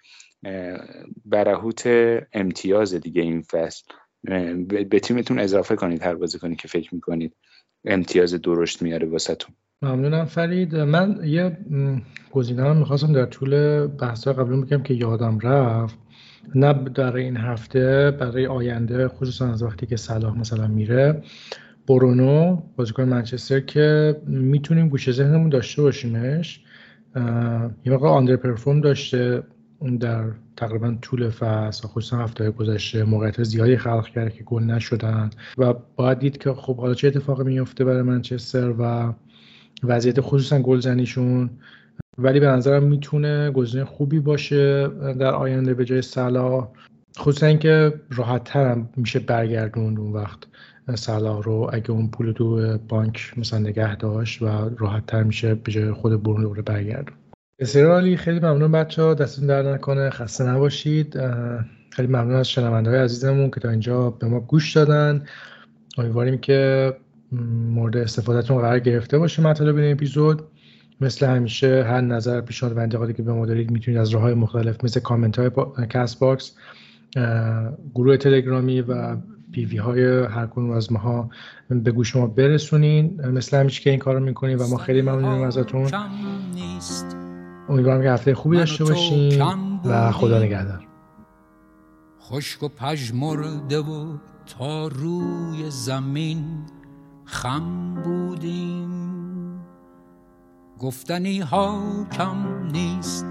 [1.26, 1.84] برهوت
[2.34, 3.84] امتیاز دیگه این فصل.
[4.90, 7.36] به تیمتون اضافه کنید هر بازیکنی که فکر می‌کنید
[7.86, 9.56] امتیاز درشت میاره واسهتون.
[9.82, 10.76] ممنونم فرید.
[10.76, 11.58] من یه
[12.32, 15.98] گزینه می‌خواستم در طول بحث قبل بگم که یادم رفت.
[16.56, 21.22] نه در این هفته برای آینده خصوصا از وقتی که صلاح مثلا میره
[21.88, 26.64] برونو بازیکن منچستر که می‌تونیم گوشه ذهنمون داشته باشیمش.
[27.86, 29.44] یه موقع آندر پرفورم داشته
[30.00, 30.26] در
[30.58, 35.30] تقریبا طول فصل خصوصا هفته گذشته موقعیت زیادی خلق کرده که گل نشدن.
[35.58, 39.14] و باید دید که خب حالا چه اتفاقی میفته برای منچستر و
[39.84, 41.50] وضعیت خصوصا گلزنیشون.
[42.20, 44.88] ولی به نظرم می‌تونه گزینه خوبی باشه
[45.20, 46.68] در آینده به جای سلا
[47.18, 50.40] خصوصا اینکه راحت ترم میشه برگردون اون وقت
[50.96, 51.70] سلا رو.
[51.74, 54.46] اگه اون پول تو بانک مثلا نگه داشت و
[54.78, 57.16] راحت تر میشه به جای خود برون دوباره برگردون.
[57.60, 58.18] بسیار عالی.
[58.18, 60.10] خیلی ممنون بچه ها دستتون در نکنه.
[60.10, 61.20] خسته نباشید.
[61.90, 65.26] خیلی ممنون از شنونده های عزیزمون که تا اینجا به ما گوش دادن.
[65.98, 66.94] امیدواریم که
[67.70, 70.42] مورد استفادهتون قرار گرفته باشه مطالب این اپیزود.
[71.02, 74.34] مثل همیشه هر نظر پیشنهاد و انتقادی که به ما دارید می‌تونید از راه های
[74.34, 75.52] مختلف مثل کامنت های
[75.90, 76.56] کست‌باکس
[77.94, 79.18] گروه تلگرامی و
[79.52, 81.30] پیوی های هر کدوم از ماها
[81.70, 83.22] به گوش ما برسونین.
[83.26, 85.90] مثل همیشه که این کار رو می‌کنین و ما خیلی ممنونیم ازتون.
[87.70, 89.42] امیدوارم که هفته خوبی داشته باشین
[89.86, 90.88] و خدا نگهدار.
[92.22, 94.18] خشک و پژمرده و
[94.58, 96.44] تا روی زمین
[97.26, 99.09] خم بودیم.
[100.80, 103.26] گفتنی ها کم نیست.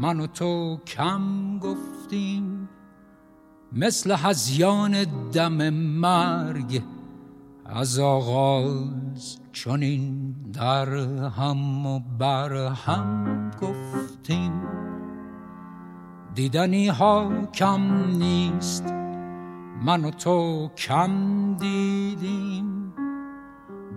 [0.00, 2.68] من و تو کم گفتیم.
[3.72, 6.82] مثل هزیان دم مرگ
[7.66, 10.88] از آغاز چنین در
[11.28, 14.62] هم و بر هم گفتیم.
[16.34, 18.84] دیدنی ها کم نیست
[19.82, 21.10] من و تو کم
[21.54, 22.92] دیدیم.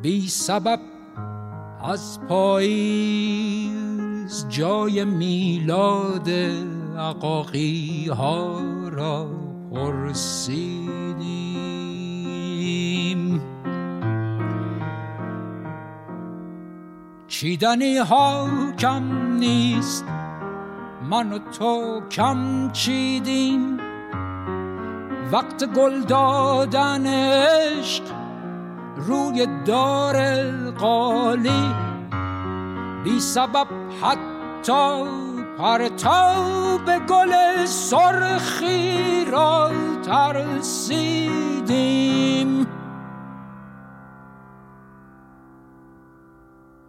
[0.01, 0.79] بی سبب
[1.83, 3.75] از پاییز
[4.49, 6.29] جای میلاد
[6.97, 8.59] عقاقی ها
[8.89, 9.29] را
[9.71, 11.41] پرسیدیم.
[17.27, 20.05] چیدنی ها کم نیست
[21.09, 23.77] من و تو کم چیدیم.
[25.31, 28.20] وقت گل دادن عشق
[28.95, 31.75] روی دار قالی
[33.03, 33.67] بی سبب
[34.01, 35.03] حتی
[36.85, 39.71] به گل سرخی را
[40.03, 41.31] ترسیدیم.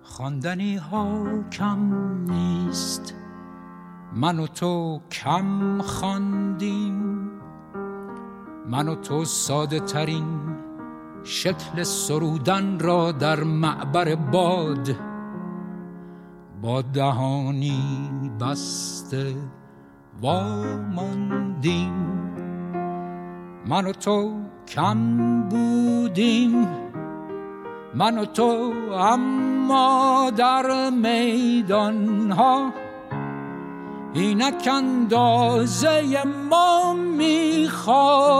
[0.02, 1.94] خواندنی ها کم
[2.30, 3.14] نیست
[4.12, 7.30] من و تو کم خواندیم.
[8.66, 10.51] من و تو ساده ترین
[11.24, 14.96] شکل سرودن را در معبر باد
[16.62, 17.80] با دهانی
[18.40, 19.34] بسته
[20.22, 21.92] واماندیم
[23.66, 24.32] من و تو
[24.68, 26.68] کم بودیم
[27.94, 32.72] من و تو اما در میدان ها
[34.14, 38.32] اینک اندازه ما می‌خوانیم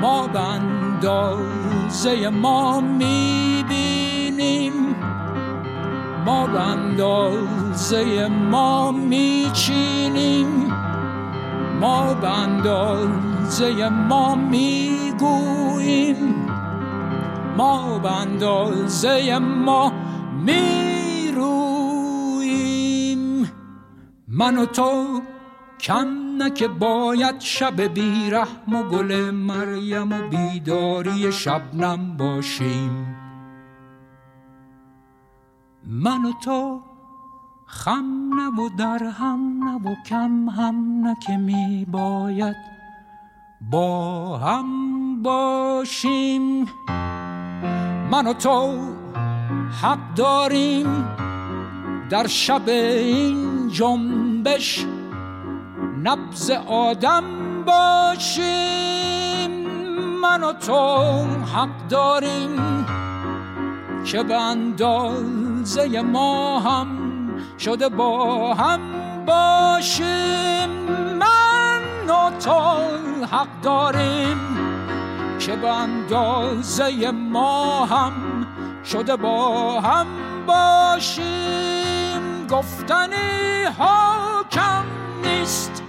[0.00, 0.40] ما به
[0.96, 4.72] اندازه ما می‌بینیم.
[6.26, 10.46] ما به اندازه ما میچینیم.
[11.80, 16.16] ما به اندازه ما می‌گوییم.
[17.56, 19.92] ما به اندازه ما
[20.44, 21.42] می‌رویم.
[24.28, 25.20] من و تو
[25.80, 33.16] کم نه که باید شب بیرحم و گل مریم و بیداری شبنم باشیم.
[35.86, 36.80] من و تو
[37.66, 42.56] خم نه و در هم نه و کم هم نه که می باید
[43.60, 46.66] با هم باشیم.
[48.10, 48.78] من و تو
[49.82, 51.04] حق داریم
[52.10, 54.86] در شب این جنبش
[56.06, 57.24] نبز آدم
[57.66, 59.50] باشیم.
[60.22, 60.98] من و تو
[61.54, 62.86] حق داریم
[64.04, 66.88] که به اندازه ما هم
[67.58, 68.80] شده با هم
[69.26, 70.70] باشیم.
[71.18, 72.60] من و تو
[73.26, 74.38] حق داریم
[75.38, 78.12] که به اندازه ما هم
[78.84, 80.06] شده با هم
[80.46, 82.46] باشیم.
[82.46, 84.84] گفتنی ها کم
[85.22, 85.85] نیست.